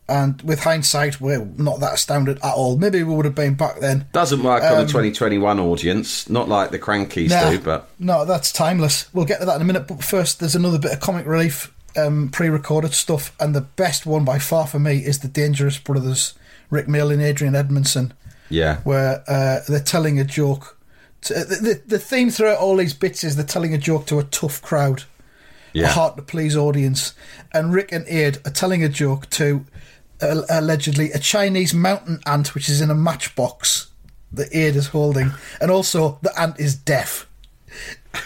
and 0.08 0.42
with 0.42 0.62
hindsight, 0.64 1.22
we're 1.22 1.46
not 1.58 1.80
that 1.82 1.94
astounded 1.94 2.38
at 2.42 2.54
all. 2.56 2.76
Maybe 2.78 3.04
we 3.04 3.14
would 3.14 3.26
have 3.26 3.36
been 3.36 3.54
back 3.54 3.80
then. 3.80 4.06
Doesn't 4.12 4.42
work 4.42 4.64
on 4.64 4.78
a 4.78 4.82
Um, 4.82 4.88
2021 4.88 5.60
audience, 5.60 6.28
not 6.28 6.50
like 6.50 6.72
the 6.72 6.80
crankies 6.80 7.30
Nah, 7.30 7.52
do, 7.52 7.60
but 7.60 7.90
no, 8.00 8.26
that's 8.26 8.52
timeless. 8.52 9.06
We'll 9.14 9.26
get 9.26 9.40
to 9.40 9.46
that 9.46 9.58
in 9.58 9.62
a 9.62 9.66
minute. 9.66 9.88
But 9.88 10.04
first, 10.04 10.40
there's 10.40 10.56
another 10.56 10.80
bit 10.80 10.94
of 10.94 11.00
comic 11.00 11.28
relief, 11.28 11.72
um, 11.96 12.30
pre-recorded 12.30 12.96
stuff, 12.96 13.34
and 13.40 13.54
the 13.54 13.62
best 13.62 14.08
one 14.08 14.26
by 14.26 14.40
far 14.40 14.66
for 14.66 14.80
me 14.80 14.98
is 14.98 15.20
the 15.20 15.28
Dangerous 15.28 15.78
Brothers, 15.78 16.34
Rik 16.72 16.88
Mayall 16.88 17.14
and 17.14 17.22
Adrian 17.22 17.56
Edmondson, 17.56 18.14
yeah, 18.50 18.78
where 18.78 19.24
uh, 19.28 19.60
they're 19.68 19.80
telling 19.80 20.20
a 20.20 20.24
joke. 20.24 20.76
The, 21.22 21.44
the, 21.62 21.82
the 21.86 22.00
theme 22.00 22.30
throughout 22.30 22.60
all 22.60 22.78
these 22.78 22.94
bits 22.94 23.24
is 23.24 23.36
they're 23.36 23.46
telling 23.46 23.74
a 23.74 23.78
joke 23.78 24.06
to 24.08 24.20
a 24.20 24.24
tough 24.24 24.62
crowd, 24.62 25.04
a 25.76 25.88
hard 25.88 26.16
to 26.16 26.22
please 26.22 26.56
audience, 26.56 27.14
and 27.52 27.74
Rik 27.74 27.92
and 27.92 28.08
Ade 28.08 28.38
are 28.46 28.52
telling 28.52 28.84
a 28.84 28.90
joke 28.90 29.30
to 29.32 29.66
uh, 30.22 30.42
allegedly 30.50 31.12
a 31.12 31.20
Chinese 31.20 31.74
mountain 31.74 32.20
ant 32.26 32.56
which 32.56 32.70
is 32.70 32.82
in 32.82 32.90
a 32.90 32.96
matchbox 32.96 33.88
that 34.32 34.54
Ade 34.54 34.76
is 34.76 34.88
holding, 34.88 35.32
and 35.60 35.72
also 35.72 36.20
the 36.22 36.38
ant 36.40 36.60
is 36.60 36.76
deaf. 36.76 37.28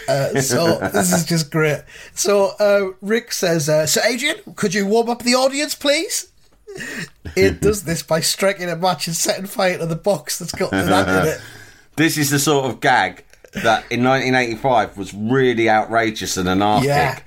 Uh, 0.08 0.40
so 0.40 0.78
this 0.92 1.12
is 1.12 1.24
just 1.24 1.50
great. 1.50 1.82
So 2.14 2.52
uh, 2.58 2.92
Rik 3.00 3.32
says, 3.32 3.68
uh, 3.68 3.86
"So 3.86 4.00
Adrian, 4.02 4.36
could 4.54 4.74
you 4.74 4.86
warm 4.86 5.10
up 5.10 5.22
the 5.22 5.34
audience, 5.34 5.74
please?" 5.74 6.30
It 7.36 7.60
does 7.60 7.84
this 7.84 8.02
by 8.02 8.20
striking 8.20 8.68
a 8.68 8.76
match 8.76 9.06
and 9.06 9.14
setting 9.14 9.46
fire 9.46 9.78
to 9.78 9.86
the 9.86 9.96
box 9.96 10.38
that's 10.38 10.52
got 10.52 10.70
the 10.70 10.76
ant 10.76 11.08
in 11.08 11.32
it. 11.34 11.40
This 11.96 12.18
is 12.18 12.30
the 12.30 12.38
sort 12.38 12.66
of 12.66 12.80
gag 12.80 13.24
that 13.52 13.84
in 13.90 14.02
1985 14.02 14.96
was 14.96 15.14
really 15.14 15.70
outrageous 15.70 16.36
and 16.36 16.48
anarchic. 16.48 16.88
Yeah. 16.88 17.20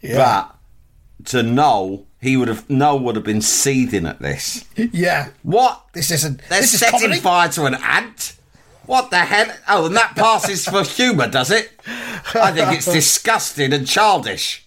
Yeah. 0.00 0.16
But 0.16 1.26
to 1.26 1.42
Noel, 1.42 2.06
he 2.20 2.36
would 2.36 2.48
have 2.48 2.68
Noel 2.70 3.00
would 3.00 3.16
have 3.16 3.24
been 3.24 3.42
seething 3.42 4.06
at 4.06 4.20
this. 4.20 4.64
Yeah, 4.76 5.30
What? 5.42 5.82
this 5.92 6.10
isn't. 6.10 6.40
They're 6.48 6.60
this 6.60 6.74
is 6.74 6.80
setting 6.80 7.00
comedy. 7.00 7.20
fire 7.20 7.48
to 7.50 7.64
an 7.66 7.74
ant? 7.74 8.36
What 8.86 9.10
the 9.10 9.18
hell? 9.18 9.54
Oh, 9.68 9.86
and 9.86 9.96
that 9.96 10.14
passes 10.14 10.64
for 10.64 10.84
humour, 10.84 11.28
does 11.28 11.50
it? 11.50 11.72
I 12.34 12.52
think 12.52 12.72
it's 12.72 12.86
disgusting 12.92 13.72
and 13.72 13.86
childish. 13.86 14.66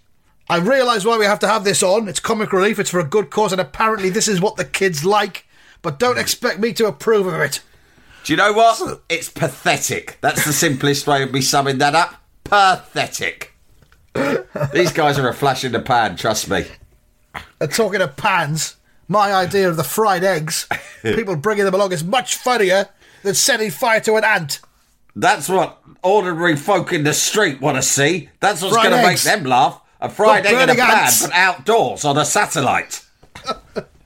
I 0.49 0.57
realise 0.57 1.05
why 1.05 1.17
we 1.17 1.25
have 1.25 1.39
to 1.39 1.47
have 1.47 1.63
this 1.63 1.81
on. 1.81 2.07
It's 2.07 2.19
comic 2.19 2.51
relief. 2.51 2.79
It's 2.79 2.89
for 2.89 2.99
a 2.99 3.05
good 3.05 3.29
cause, 3.29 3.51
and 3.51 3.61
apparently 3.61 4.09
this 4.09 4.27
is 4.27 4.41
what 4.41 4.57
the 4.57 4.65
kids 4.65 5.05
like. 5.05 5.45
But 5.81 5.99
don't 5.99 6.15
hmm. 6.15 6.21
expect 6.21 6.59
me 6.59 6.73
to 6.73 6.87
approve 6.87 7.27
of 7.27 7.39
it. 7.39 7.61
Do 8.23 8.33
you 8.33 8.37
know 8.37 8.53
what? 8.53 9.01
It's 9.09 9.29
pathetic. 9.29 10.17
That's 10.21 10.45
the 10.45 10.53
simplest 10.53 11.07
way 11.07 11.23
of 11.23 11.31
me 11.31 11.41
summing 11.41 11.77
that 11.79 11.95
up. 11.95 12.15
Pathetic. 12.43 13.53
These 14.73 14.91
guys 14.93 15.17
are 15.17 15.29
a 15.29 15.33
flash 15.33 15.63
in 15.63 15.71
the 15.71 15.79
pan, 15.79 16.15
trust 16.15 16.49
me. 16.49 16.65
And 17.61 17.71
talking 17.71 18.01
of 18.01 18.15
pans, 18.17 18.75
my 19.07 19.33
idea 19.33 19.69
of 19.69 19.77
the 19.77 19.83
fried 19.83 20.23
eggs, 20.23 20.67
people 21.01 21.35
bringing 21.35 21.65
them 21.65 21.73
along 21.73 21.91
is 21.91 22.03
much 22.03 22.35
funnier 22.35 22.87
than 23.23 23.35
setting 23.35 23.71
fire 23.71 23.99
to 24.01 24.15
an 24.15 24.23
ant. 24.23 24.59
That's 25.15 25.49
what 25.49 25.81
ordinary 26.03 26.55
folk 26.55 26.93
in 26.93 27.03
the 27.03 27.13
street 27.13 27.61
want 27.61 27.77
to 27.77 27.81
see. 27.81 28.29
That's 28.39 28.61
what's 28.61 28.75
going 28.75 28.91
to 28.91 29.01
make 29.01 29.21
them 29.21 29.43
laugh. 29.43 29.81
A 30.01 30.09
fried 30.09 30.45
Not 30.45 30.53
egg 30.53 30.69
in 30.69 30.75
a 30.75 30.79
pan, 30.79 31.03
ants. 31.03 31.23
but 31.23 31.31
outdoors 31.33 32.05
on 32.05 32.17
a 32.17 32.23
satellite. 32.25 33.05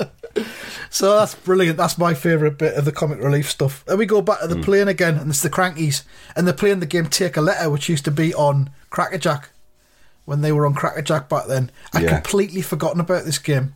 So 0.90 1.16
that's 1.18 1.36
brilliant. 1.36 1.78
That's 1.78 1.98
my 1.98 2.14
favourite 2.14 2.58
bit 2.58 2.76
of 2.76 2.86
the 2.86 2.92
comic 2.92 3.20
relief 3.20 3.50
stuff. 3.50 3.84
And 3.88 3.98
we 3.98 4.06
go 4.06 4.22
back 4.22 4.42
to 4.42 4.48
the 4.48 4.62
plane 4.62 4.88
again, 4.88 5.18
and 5.18 5.30
it's 5.30 5.42
the 5.42 5.50
Crankies. 5.50 6.04
And 6.36 6.46
they're 6.46 6.54
playing 6.54 6.80
the 6.80 6.86
game 6.86 7.08
Take 7.08 7.38
a 7.38 7.42
Letter, 7.42 7.70
which 7.70 7.90
used 7.90 8.06
to 8.06 8.12
be 8.12 8.34
on 8.34 8.70
Crackerjack 8.90 9.50
when 10.26 10.42
they 10.42 10.52
were 10.52 10.66
on 10.66 10.74
Crackerjack 10.74 11.30
back 11.30 11.48
then. 11.48 11.72
I'd 11.94 12.04
Yeah. 12.04 12.20
completely 12.20 12.62
forgotten 12.62 13.00
about 13.00 13.26
this 13.26 13.40
game. 13.40 13.76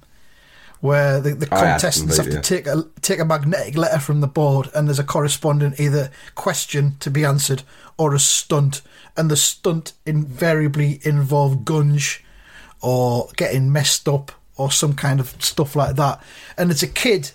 Where 0.79 1.19
the, 1.19 1.33
the 1.33 1.47
contestants 1.47 2.17
have 2.17 2.27
to 2.27 2.33
completely, 2.33 2.63
take 2.63 2.67
a 2.67 2.85
take 3.01 3.19
a 3.19 3.25
magnetic 3.25 3.75
letter 3.75 3.97
from 3.97 4.21
the 4.21 4.27
board, 4.27 4.69
and 4.75 4.87
there's 4.87 4.99
a 4.99 5.03
corresponding 5.03 5.73
either 5.79 6.11
question 6.35 6.97
to 6.99 7.09
be 7.09 7.25
answered 7.25 7.63
or 7.97 8.13
a 8.13 8.19
stunt, 8.19 8.83
and 9.15 9.31
the 9.31 9.35
stunt 9.37 9.93
invariably 10.05 10.99
involved 11.01 11.65
gunge 11.65 12.23
or 12.79 13.27
getting 13.35 13.71
messed 13.71 14.07
up 14.07 14.31
or 14.57 14.71
some 14.71 14.93
kind 14.93 15.19
of 15.19 15.41
stuff 15.41 15.75
like 15.75 15.95
that. 15.95 16.21
And 16.57 16.71
it's 16.71 16.83
a 16.83 16.87
kid 16.87 17.31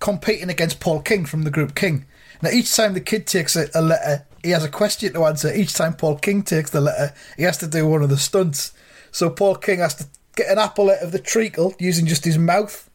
competing 0.00 0.50
against 0.50 0.80
Paul 0.80 1.00
King 1.00 1.24
from 1.26 1.42
the 1.42 1.50
group 1.50 1.74
King. 1.74 2.04
Now, 2.40 2.50
each 2.50 2.74
time 2.74 2.94
the 2.94 3.00
kid 3.00 3.26
takes 3.26 3.56
a, 3.56 3.68
a 3.74 3.82
letter 3.82 4.24
he 4.42 4.50
has 4.50 4.64
a 4.64 4.68
question 4.68 5.12
to 5.12 5.24
answer. 5.24 5.52
Each 5.52 5.74
time 5.74 5.94
Paul 5.94 6.16
King 6.16 6.42
takes 6.42 6.70
the 6.70 6.80
letter, 6.80 7.14
he 7.36 7.42
has 7.42 7.58
to 7.58 7.66
do 7.66 7.86
one 7.86 8.02
of 8.02 8.08
the 8.08 8.16
stunts. 8.16 8.72
So 9.10 9.30
Paul 9.30 9.56
King 9.56 9.80
has 9.80 9.94
to 9.96 10.06
get 10.36 10.50
an 10.50 10.58
apple 10.58 10.90
out 10.90 11.02
of 11.02 11.12
the 11.12 11.18
treacle 11.18 11.74
using 11.78 12.06
just 12.06 12.24
his 12.24 12.38
mouth. 12.38 12.88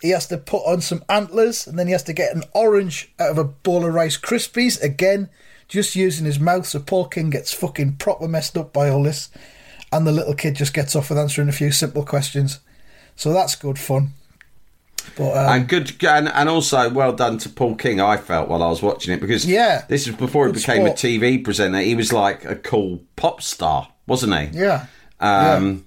He 0.00 0.10
has 0.10 0.28
to 0.28 0.38
put 0.38 0.64
on 0.64 0.80
some 0.80 1.04
antlers, 1.08 1.66
and 1.66 1.78
then 1.78 1.88
he 1.88 1.92
has 1.92 2.04
to 2.04 2.12
get 2.12 2.34
an 2.34 2.44
orange 2.52 3.12
out 3.18 3.30
of 3.30 3.38
a 3.38 3.44
bowl 3.44 3.84
of 3.84 3.92
Rice 3.92 4.16
Krispies 4.16 4.80
again, 4.80 5.28
just 5.66 5.96
using 5.96 6.24
his 6.24 6.38
mouth. 6.38 6.66
So 6.66 6.78
Paul 6.78 7.08
King 7.08 7.30
gets 7.30 7.52
fucking 7.52 7.96
proper 7.96 8.28
messed 8.28 8.56
up 8.56 8.72
by 8.72 8.88
all 8.88 9.02
this, 9.02 9.28
and 9.92 10.06
the 10.06 10.12
little 10.12 10.34
kid 10.34 10.54
just 10.56 10.74
gets 10.74 10.94
off 10.96 11.08
with 11.10 11.18
answering 11.18 11.48
a 11.48 11.52
few 11.52 11.70
simple 11.72 12.04
questions. 12.04 12.60
So 13.16 13.32
that's 13.32 13.54
good 13.56 13.78
fun. 13.78 14.10
But 15.16 15.32
um, 15.36 15.52
and 15.60 15.68
good, 15.68 16.04
and, 16.04 16.28
and 16.28 16.48
also 16.48 16.90
well 16.90 17.12
done 17.14 17.38
to 17.38 17.48
Paul 17.48 17.74
King. 17.76 18.00
I 18.00 18.16
felt 18.18 18.48
while 18.48 18.62
I 18.62 18.68
was 18.68 18.82
watching 18.82 19.14
it 19.14 19.20
because 19.20 19.46
Yeah. 19.46 19.84
this 19.88 20.06
was 20.06 20.16
before 20.16 20.46
he 20.46 20.52
became 20.52 20.84
sport. 20.86 21.02
a 21.02 21.06
TV 21.06 21.42
presenter. 21.42 21.80
He 21.80 21.94
was 21.94 22.12
like 22.12 22.44
a 22.44 22.54
cool 22.56 23.00
pop 23.16 23.42
star, 23.42 23.88
wasn't 24.06 24.38
he? 24.38 24.58
yeah, 24.58 24.86
Um, 25.18 25.86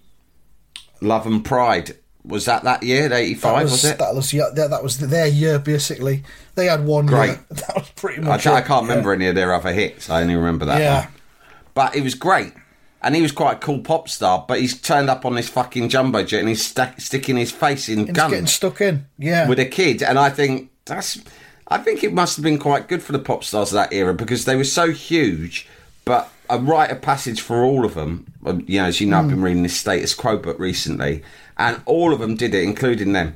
Love 1.02 1.26
and 1.28 1.46
Pride 1.46 1.96
was 2.24 2.46
that 2.46 2.64
that 2.64 2.84
year, 2.84 3.12
eighty 3.14 3.34
that 3.36 3.64
was, 3.64 3.72
was, 3.72 3.86
it? 3.86 3.98
that 4.00 4.14
was 4.16 4.34
yeah, 4.34 4.50
that 4.54 4.84
was 4.84 4.98
their 5.00 5.28
year 5.28 5.58
basically. 5.60 6.24
They 6.56 6.66
had 6.66 6.84
one 6.86 7.06
Great. 7.06 7.28
year. 7.30 7.40
That 7.50 7.76
was 7.76 7.90
pretty 7.96 8.22
much. 8.22 8.46
I 8.48 8.60
it, 8.60 8.66
can't 8.66 8.86
yeah. 8.86 8.90
remember 8.90 9.14
any 9.14 9.28
of 9.28 9.36
their 9.36 9.54
other 9.54 9.72
hits. 9.72 10.10
I 10.10 10.22
only 10.22 10.36
remember 10.36 10.66
that 10.66 10.80
Yeah. 10.82 11.00
one. 11.06 11.14
But 11.74 11.96
it 11.96 12.04
was 12.04 12.16
great. 12.16 12.54
And 13.04 13.16
he 13.16 13.22
was 13.22 13.32
quite 13.32 13.54
a 13.54 13.60
cool 13.60 13.80
pop 13.80 14.08
star, 14.10 14.46
but 14.48 14.60
he's 14.60 14.80
turned 14.80 15.10
up 15.10 15.26
on 15.26 15.34
this 15.34 15.50
fucking 15.50 15.90
jumbo 15.90 16.24
jet 16.24 16.40
and 16.40 16.50
he's 16.50 16.64
sta 16.64 16.94
sticking 17.00 17.36
his 17.36 17.52
face 17.52 17.90
in 17.90 18.00
And 18.00 18.14
guns 18.14 18.32
getting 18.32 18.48
stuck 18.48 18.80
in. 18.82 19.08
Yeah, 19.18 19.48
with 19.50 19.60
a 19.60 19.66
kid, 19.66 20.04
and 20.04 20.20
I 20.20 20.30
think 20.30 20.70
that's. 20.86 21.20
I 21.68 21.78
think 21.78 22.04
it 22.04 22.14
must 22.14 22.36
have 22.36 22.44
been 22.44 22.60
quite 22.60 22.88
good 22.90 23.02
for 23.02 23.14
the 23.14 23.20
pop 23.20 23.44
stars 23.44 23.72
of 23.72 23.76
that 23.76 23.94
era 23.94 24.14
because 24.14 24.46
they 24.46 24.58
were 24.58 24.66
so 24.66 24.92
huge, 24.92 25.68
but 26.06 26.30
a 26.50 26.60
rite 26.60 26.92
of 26.92 27.02
passage 27.02 27.40
for 27.40 27.64
all 27.64 27.86
of 27.86 27.94
them. 27.94 28.26
um, 28.46 28.66
You 28.68 28.82
know, 28.82 28.88
as 28.88 29.00
you 29.00 29.08
know, 29.08 29.20
I've 29.20 29.30
been 29.30 29.42
reading 29.42 29.64
this 29.64 29.78
status 29.80 30.14
quo 30.14 30.38
book 30.38 30.60
recently, 30.60 31.24
and 31.58 31.82
all 31.86 32.14
of 32.14 32.20
them 32.20 32.36
did 32.36 32.54
it, 32.54 32.64
including 32.64 33.14
them. 33.14 33.36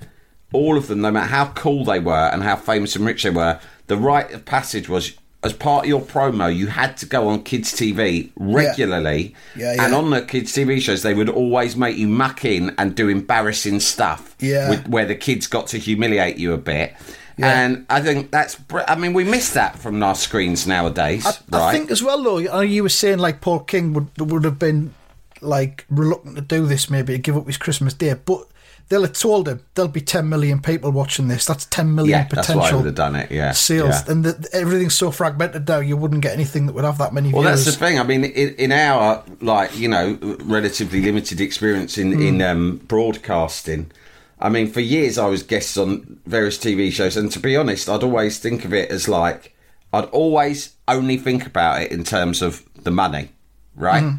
All 0.51 0.77
of 0.77 0.87
them, 0.87 1.01
no 1.01 1.11
matter 1.11 1.27
how 1.27 1.47
cool 1.55 1.85
they 1.85 1.99
were 1.99 2.29
and 2.31 2.43
how 2.43 2.55
famous 2.55 2.95
and 2.95 3.05
rich 3.05 3.23
they 3.23 3.29
were, 3.29 3.59
the 3.87 3.97
rite 3.97 4.31
of 4.31 4.45
passage 4.45 4.89
was 4.89 5.13
as 5.45 5.53
part 5.53 5.85
of 5.85 5.89
your 5.89 6.01
promo, 6.01 6.53
you 6.53 6.67
had 6.67 6.97
to 6.97 7.05
go 7.05 7.27
on 7.29 7.43
kids' 7.43 7.71
TV 7.73 8.31
regularly, 8.35 9.35
Yeah, 9.55 9.71
and 9.83 9.91
yeah. 9.91 9.97
on 9.97 10.09
the 10.09 10.21
kids' 10.21 10.51
TV 10.53 10.81
shows, 10.81 11.03
they 11.03 11.13
would 11.13 11.29
always 11.29 11.75
make 11.75 11.97
you 11.97 12.07
muck 12.07 12.43
in 12.45 12.73
and 12.77 12.95
do 12.95 13.09
embarrassing 13.09 13.79
stuff, 13.79 14.35
Yeah. 14.39 14.69
with, 14.69 14.87
where 14.87 15.05
the 15.05 15.15
kids 15.15 15.47
got 15.47 15.67
to 15.67 15.77
humiliate 15.77 16.37
you 16.37 16.53
a 16.53 16.57
bit. 16.57 16.93
Yeah. 17.37 17.59
And 17.65 17.85
I 17.89 18.01
think 18.01 18.31
that's, 18.31 18.57
I 18.87 18.95
mean, 18.95 19.13
we 19.13 19.23
miss 19.25 19.51
that 19.53 19.77
from 19.77 20.01
our 20.01 20.15
screens 20.15 20.65
nowadays, 20.65 21.25
I, 21.25 21.31
right? 21.51 21.69
I 21.69 21.71
think 21.73 21.91
as 21.91 22.01
well 22.01 22.23
though. 22.23 22.37
you 22.37 22.49
uh, 22.51 22.61
You 22.61 22.83
were 22.83 22.89
saying 22.89 23.19
like 23.19 23.41
Paul 23.41 23.59
King 23.59 23.93
would 23.93 24.07
would 24.31 24.45
have 24.45 24.57
been 24.57 24.93
like 25.41 25.85
reluctant 25.89 26.37
to 26.37 26.41
do 26.41 26.65
this, 26.65 26.89
maybe 26.89 27.11
to 27.13 27.19
give 27.19 27.35
up 27.35 27.45
his 27.45 27.57
Christmas 27.57 27.93
day, 27.93 28.13
but 28.13 28.47
they'll 28.89 29.01
have 29.03 29.13
told 29.13 29.47
him 29.47 29.61
there'll 29.73 29.91
be 29.91 30.01
ten 30.01 30.29
million 30.29 30.61
people 30.61 30.91
watching 30.91 31.27
this. 31.27 31.45
That's 31.45 31.65
ten 31.65 31.93
million 31.95 32.11
yeah, 32.19 32.27
that's 32.29 32.47
potential 32.47 32.59
why 32.61 32.69
I 32.69 32.75
would 32.75 32.85
have 32.85 32.95
done 32.95 33.15
it. 33.15 33.31
Yeah, 33.31 33.51
sales, 33.51 33.89
yeah. 34.05 34.11
and 34.11 34.23
the, 34.25 34.49
everything's 34.53 34.95
so 34.95 35.11
fragmented 35.11 35.67
now. 35.67 35.79
You 35.79 35.97
wouldn't 35.97 36.21
get 36.21 36.33
anything 36.33 36.65
that 36.67 36.73
would 36.73 36.85
have 36.85 36.97
that 36.99 37.13
many 37.13 37.31
Well, 37.31 37.41
viewers. 37.43 37.65
that's 37.65 37.77
the 37.77 37.85
thing. 37.85 37.99
I 37.99 38.03
mean, 38.03 38.23
in, 38.25 38.55
in 38.55 38.71
our 38.71 39.23
like 39.41 39.77
you 39.77 39.87
know 39.89 40.17
relatively 40.43 41.01
limited 41.01 41.41
experience 41.41 41.97
in 41.97 42.21
in 42.21 42.35
Hmm. 42.35 42.41
um, 42.41 42.77
broadcasting, 42.87 43.91
I 44.39 44.49
mean, 44.49 44.71
for 44.71 44.81
years 44.81 45.17
I 45.17 45.27
was 45.27 45.43
guests 45.43 45.77
on 45.77 46.19
various 46.25 46.57
TV 46.57 46.91
shows, 46.91 47.17
and 47.17 47.31
to 47.31 47.39
be 47.39 47.55
honest, 47.55 47.89
I'd 47.89 48.03
always 48.03 48.39
think 48.39 48.65
of 48.65 48.73
it 48.73 48.89
as 48.91 49.07
like 49.07 49.55
I'd 49.93 50.05
always 50.05 50.73
only 50.87 51.17
think 51.17 51.45
about 51.45 51.81
it 51.81 51.91
in 51.91 52.03
terms 52.03 52.41
of 52.41 52.63
the 52.83 52.91
money, 52.91 53.29
right? 53.75 54.01
Hmm. 54.03 54.15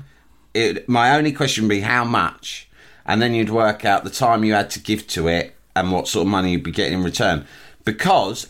It, 0.55 0.89
my 0.89 1.15
only 1.17 1.33
question 1.33 1.65
would 1.65 1.69
be 1.69 1.81
how 1.81 2.03
much, 2.05 2.67
and 3.07 3.23
then 3.23 3.35
you'd 3.35 3.51
work 3.51 3.85
out 3.85 4.05
the 4.05 4.11
time 4.11 4.45
you 4.45 4.53
had 4.53 4.69
to 4.71 4.81
give 4.81 5.07
to 5.09 5.29
it 5.29 5.55
and 5.75 5.93
what 5.93 6.09
sort 6.09 6.27
of 6.27 6.31
money 6.31 6.53
you'd 6.53 6.63
be 6.63 6.73
getting 6.73 6.99
in 6.99 7.05
return, 7.05 7.47
because. 7.85 8.47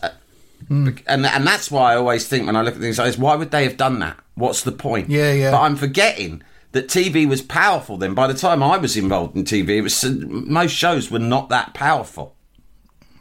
Hmm. 0.67 0.89
And 1.05 1.23
and 1.23 1.45
that's 1.45 1.69
why 1.69 1.93
I 1.93 1.97
always 1.97 2.27
think 2.27 2.47
when 2.47 2.55
I 2.55 2.63
look 2.63 2.73
at 2.73 2.81
things 2.81 2.97
like 2.97 3.05
this, 3.07 3.17
why 3.17 3.35
would 3.35 3.51
they 3.51 3.63
have 3.63 3.77
done 3.77 3.99
that? 3.99 4.17
What's 4.33 4.63
the 4.63 4.71
point? 4.71 5.07
Yeah, 5.07 5.31
yeah. 5.31 5.51
But 5.51 5.61
I'm 5.61 5.75
forgetting 5.75 6.41
that 6.71 6.87
TV 6.87 7.27
was 7.27 7.41
powerful 7.41 7.97
then. 7.97 8.13
By 8.13 8.27
the 8.27 8.33
time 8.33 8.63
I 8.63 8.77
was 8.77 8.97
involved 8.97 9.35
in 9.35 9.43
TV, 9.43 9.69
it 9.77 9.81
was 9.81 10.03
most 10.03 10.71
shows 10.71 11.11
were 11.11 11.19
not 11.19 11.49
that 11.49 11.73
powerful. 11.73 12.35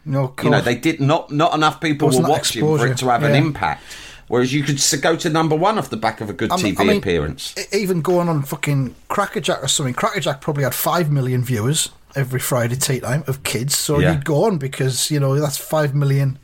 no, 0.05 0.35
You 0.43 0.51
know, 0.51 0.61
they 0.61 0.77
did 0.77 1.01
not 1.01 1.31
not 1.31 1.55
enough 1.55 1.81
people 1.81 2.09
were 2.09 2.13
Wasn't 2.13 2.29
watching 2.29 2.63
for 2.63 2.87
it 2.87 2.97
to 2.99 3.09
have 3.09 3.23
an 3.23 3.35
impact. 3.35 3.83
Whereas 4.29 4.53
you 4.53 4.65
could 4.65 4.81
go 5.03 5.15
to 5.17 5.31
number 5.31 5.55
one 5.55 5.79
off 5.79 5.89
the 5.91 5.97
back 5.97 6.21
of 6.21 6.29
a 6.29 6.33
good 6.33 6.51
I 6.51 6.57
mean- 6.57 6.75
TV 6.75 6.81
I 6.81 6.85
mean, 6.85 6.97
appearance. 6.99 7.55
even 7.73 8.01
going 8.03 8.29
on 8.29 8.43
fucking 8.43 8.95
Crackerjack 9.09 9.63
or 9.63 9.69
something. 9.69 9.95
Crackerjack 9.95 10.41
probably 10.41 10.65
had 10.65 10.75
five 10.75 11.13
million 11.13 11.45
viewers 11.45 11.91
every 12.17 12.41
Friday 12.41 12.75
tea 12.77 12.99
time 13.01 13.23
of 13.29 13.43
kids. 13.45 13.77
So 13.77 13.99
Yeah. 14.01 14.13
you'd 14.13 14.25
go 14.25 14.45
on 14.45 14.59
because 14.59 15.11
you 15.11 15.21
know 15.21 15.39
that's 15.39 15.59
five 15.59 15.95
million 15.95 16.39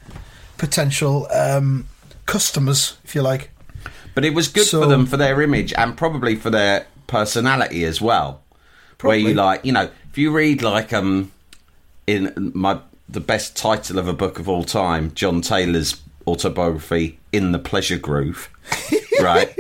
potential 0.59 1.27
um, 1.33 1.87
customers, 2.27 2.97
if 3.05 3.15
you 3.15 3.23
like. 3.23 3.51
But 4.15 4.25
it 4.25 4.35
was 4.35 4.49
good 4.49 4.67
So- 4.67 4.83
for 4.83 4.87
them 4.89 5.07
for 5.07 5.17
their 5.17 5.41
image 5.43 5.73
and 5.77 5.97
probably 5.97 6.37
for 6.37 6.51
their 6.51 6.87
personality 7.07 7.85
as 7.85 8.01
well. 8.01 8.43
Where 9.01 9.17
you 9.17 9.35
like, 9.35 9.65
you 9.65 9.73
know, 9.73 9.89
if 10.11 10.17
you 10.19 10.31
read 10.31 10.63
like 10.63 10.93
um 10.93 11.33
in 12.07 12.53
my 12.55 12.79
the 13.09 13.19
best 13.21 13.57
title 13.57 13.99
of 13.99 14.07
a 14.07 14.13
book 14.13 14.39
of 14.39 14.49
all 14.49 14.63
time, 14.63 15.11
John 15.15 15.41
Taylor's 15.43 15.95
autobiography, 16.27 17.19
In 17.33 17.53
the 17.53 17.59
Pleasure 17.59 17.99
Groove, 17.99 18.51
right? 19.21 19.55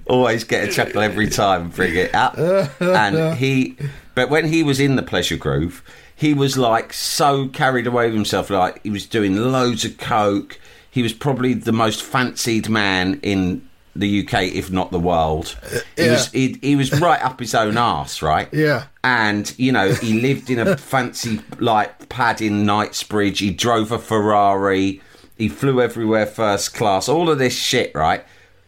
Always 0.06 0.44
get 0.44 0.68
a 0.68 0.72
chuckle 0.72 1.00
every 1.00 1.28
time, 1.28 1.70
bring 1.70 1.94
it 1.96 2.14
up. 2.14 2.38
and 2.80 3.36
he, 3.38 3.76
but 4.14 4.30
when 4.30 4.46
he 4.46 4.62
was 4.62 4.80
in 4.80 4.96
the 4.96 5.02
Pleasure 5.02 5.36
Groove, 5.36 5.82
he 6.16 6.34
was 6.34 6.56
like 6.56 6.92
so 6.92 7.48
carried 7.48 7.86
away 7.86 8.06
with 8.06 8.14
himself, 8.14 8.50
like 8.50 8.82
he 8.82 8.90
was 8.90 9.06
doing 9.06 9.36
loads 9.36 9.84
of 9.84 9.98
coke. 9.98 10.58
He 10.90 11.02
was 11.02 11.12
probably 11.12 11.54
the 11.54 11.72
most 11.72 12.02
fancied 12.02 12.68
man 12.68 13.18
in 13.22 13.68
the 13.96 14.24
UK, 14.24 14.44
if 14.44 14.70
not 14.70 14.90
the 14.90 14.98
world. 14.98 15.56
He 15.96 16.04
yeah. 16.04 16.12
was 16.12 16.30
he, 16.30 16.58
he 16.60 16.76
was 16.76 17.00
right 17.00 17.22
up 17.22 17.40
his 17.40 17.54
own 17.54 17.76
arse, 17.76 18.22
right? 18.22 18.48
Yeah. 18.52 18.84
And 19.02 19.52
you 19.58 19.72
know, 19.72 19.92
he 19.94 20.20
lived 20.20 20.50
in 20.50 20.58
a 20.58 20.76
fancy 20.78 21.40
like 21.58 22.08
pad 22.08 22.40
in 22.40 22.66
Knightsbridge. 22.66 23.38
He 23.38 23.50
drove 23.50 23.92
a 23.92 23.98
Ferrari. 23.98 25.00
He 25.36 25.48
flew 25.48 25.80
everywhere 25.80 26.26
first 26.26 26.74
class. 26.74 27.08
All 27.08 27.28
of 27.28 27.38
this 27.38 27.56
shit, 27.56 27.94
right? 27.94 28.24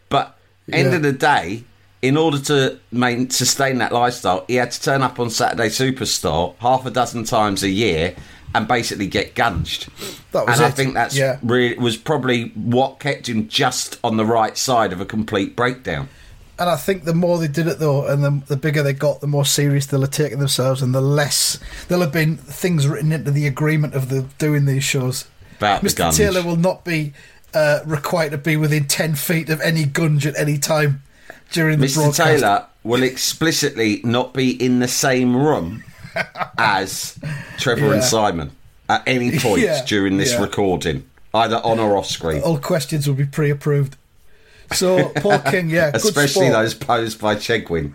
But 0.09 0.37
end 0.71 0.89
Yeah. 0.89 0.95
of 0.97 1.01
the 1.01 1.13
day, 1.13 1.63
in 2.01 2.17
order 2.17 2.39
to 2.39 2.77
main, 2.91 3.29
sustain 3.29 3.77
that 3.79 3.91
lifestyle, 3.91 4.45
he 4.47 4.55
had 4.55 4.71
to 4.71 4.81
turn 4.81 5.01
up 5.01 5.19
on 5.19 5.29
Saturday 5.29 5.69
Superstore 5.69 6.55
half 6.59 6.85
a 6.85 6.91
dozen 6.91 7.23
times 7.23 7.63
a 7.63 7.69
year 7.69 8.15
and 8.53 8.67
basically 8.67 9.07
get 9.07 9.35
gunged. 9.35 9.87
That 10.31 10.47
was 10.47 10.57
and 10.57 10.65
I 10.65 10.71
think 10.71 10.93
that's 10.93 11.17
yeah. 11.17 11.37
really 11.41 11.77
was 11.77 11.97
probably 11.97 12.49
what 12.55 12.99
kept 12.99 13.27
him 13.29 13.47
just 13.47 13.99
on 14.03 14.17
the 14.17 14.25
right 14.25 14.57
side 14.57 14.93
of 14.93 15.01
a 15.01 15.05
complete 15.05 15.55
breakdown. 15.55 16.09
And 16.59 16.69
I 16.69 16.75
think 16.75 17.03
the 17.03 17.13
more 17.13 17.37
they 17.37 17.47
did 17.47 17.67
it 17.67 17.79
though, 17.79 18.07
and 18.07 18.23
the, 18.23 18.41
the 18.47 18.57
bigger 18.57 18.81
they 18.81 18.93
got, 18.93 19.21
the 19.21 19.27
more 19.27 19.45
serious 19.45 19.85
they'll 19.85 20.01
have 20.01 20.11
taken 20.11 20.39
themselves, 20.39 20.81
and 20.81 20.93
the 20.93 21.01
less 21.01 21.59
there'll 21.87 22.03
have 22.03 22.13
been 22.13 22.37
things 22.37 22.87
written 22.87 23.11
into 23.11 23.29
the 23.31 23.45
agreement 23.45 23.93
of 23.93 24.09
the 24.09 24.23
doing 24.39 24.65
these 24.65 24.83
shows. 24.83 25.25
About 25.57 25.81
the 25.81 25.89
Mr. 25.89 25.95
gunge. 25.97 26.17
Taylor 26.17 26.43
will 26.43 26.55
not 26.55 26.83
be 26.85 27.13
uh, 27.53 27.79
required 27.85 28.31
to 28.31 28.37
be 28.37 28.57
within 28.57 28.85
ten 28.87 29.15
feet 29.15 29.49
of 29.49 29.59
any 29.61 29.85
gunge 29.85 30.25
at 30.25 30.37
any 30.37 30.57
time 30.57 31.01
during 31.51 31.79
the 31.79 31.87
Mr. 31.87 31.95
broadcast. 31.95 32.17
Taylor 32.17 32.65
will 32.83 33.03
explicitly 33.03 34.01
not 34.03 34.33
be 34.33 34.51
in 34.51 34.79
the 34.79 34.87
same 34.87 35.35
room 35.35 35.83
as 36.57 37.17
Trevor 37.57 37.93
and 37.93 38.03
Simon 38.03 38.51
at 38.89 39.03
any 39.07 39.37
point 39.39 39.61
Yeah, 39.61 39.83
during 39.85 40.17
this 40.17 40.33
yeah. 40.33 40.41
recording, 40.41 41.05
either 41.33 41.57
on 41.57 41.79
or 41.79 41.97
off 41.97 42.07
screen. 42.07 42.41
All 42.41 42.57
questions 42.59 43.07
will 43.07 43.15
be 43.15 43.25
pre-approved. 43.25 43.97
So 44.73 45.09
Paul 45.17 45.39
King, 45.51 45.69
yeah, 45.69 45.91
good 45.91 46.01
Especially 46.01 46.49
those 46.49 46.73
posed 46.73 47.19
by 47.19 47.35
Chegwin. 47.35 47.93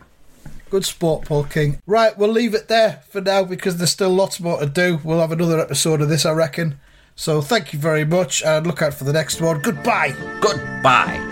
Good 0.70 0.84
sport, 0.86 1.26
Paul 1.26 1.44
King. 1.44 1.82
Right, 1.86 2.16
we'll 2.16 2.30
leave 2.30 2.54
it 2.54 2.68
there 2.68 3.02
for 3.10 3.20
now 3.20 3.44
because 3.44 3.76
there's 3.76 3.92
still 3.92 4.08
lots 4.10 4.40
more 4.40 4.58
to 4.60 4.66
do. 4.66 5.00
We'll 5.04 5.20
have 5.20 5.32
another 5.32 5.60
episode 5.60 6.00
of 6.00 6.08
this, 6.08 6.24
I 6.24 6.32
reckon. 6.32 6.80
So 7.14 7.40
thank 7.40 7.72
you 7.72 7.78
very 7.78 8.04
much, 8.04 8.42
and 8.42 8.66
look 8.66 8.82
out 8.82 8.94
for 8.94 9.04
the 9.04 9.12
next 9.12 9.40
one. 9.40 9.60
Goodbye. 9.60 10.14
Goodbye. 10.40 11.31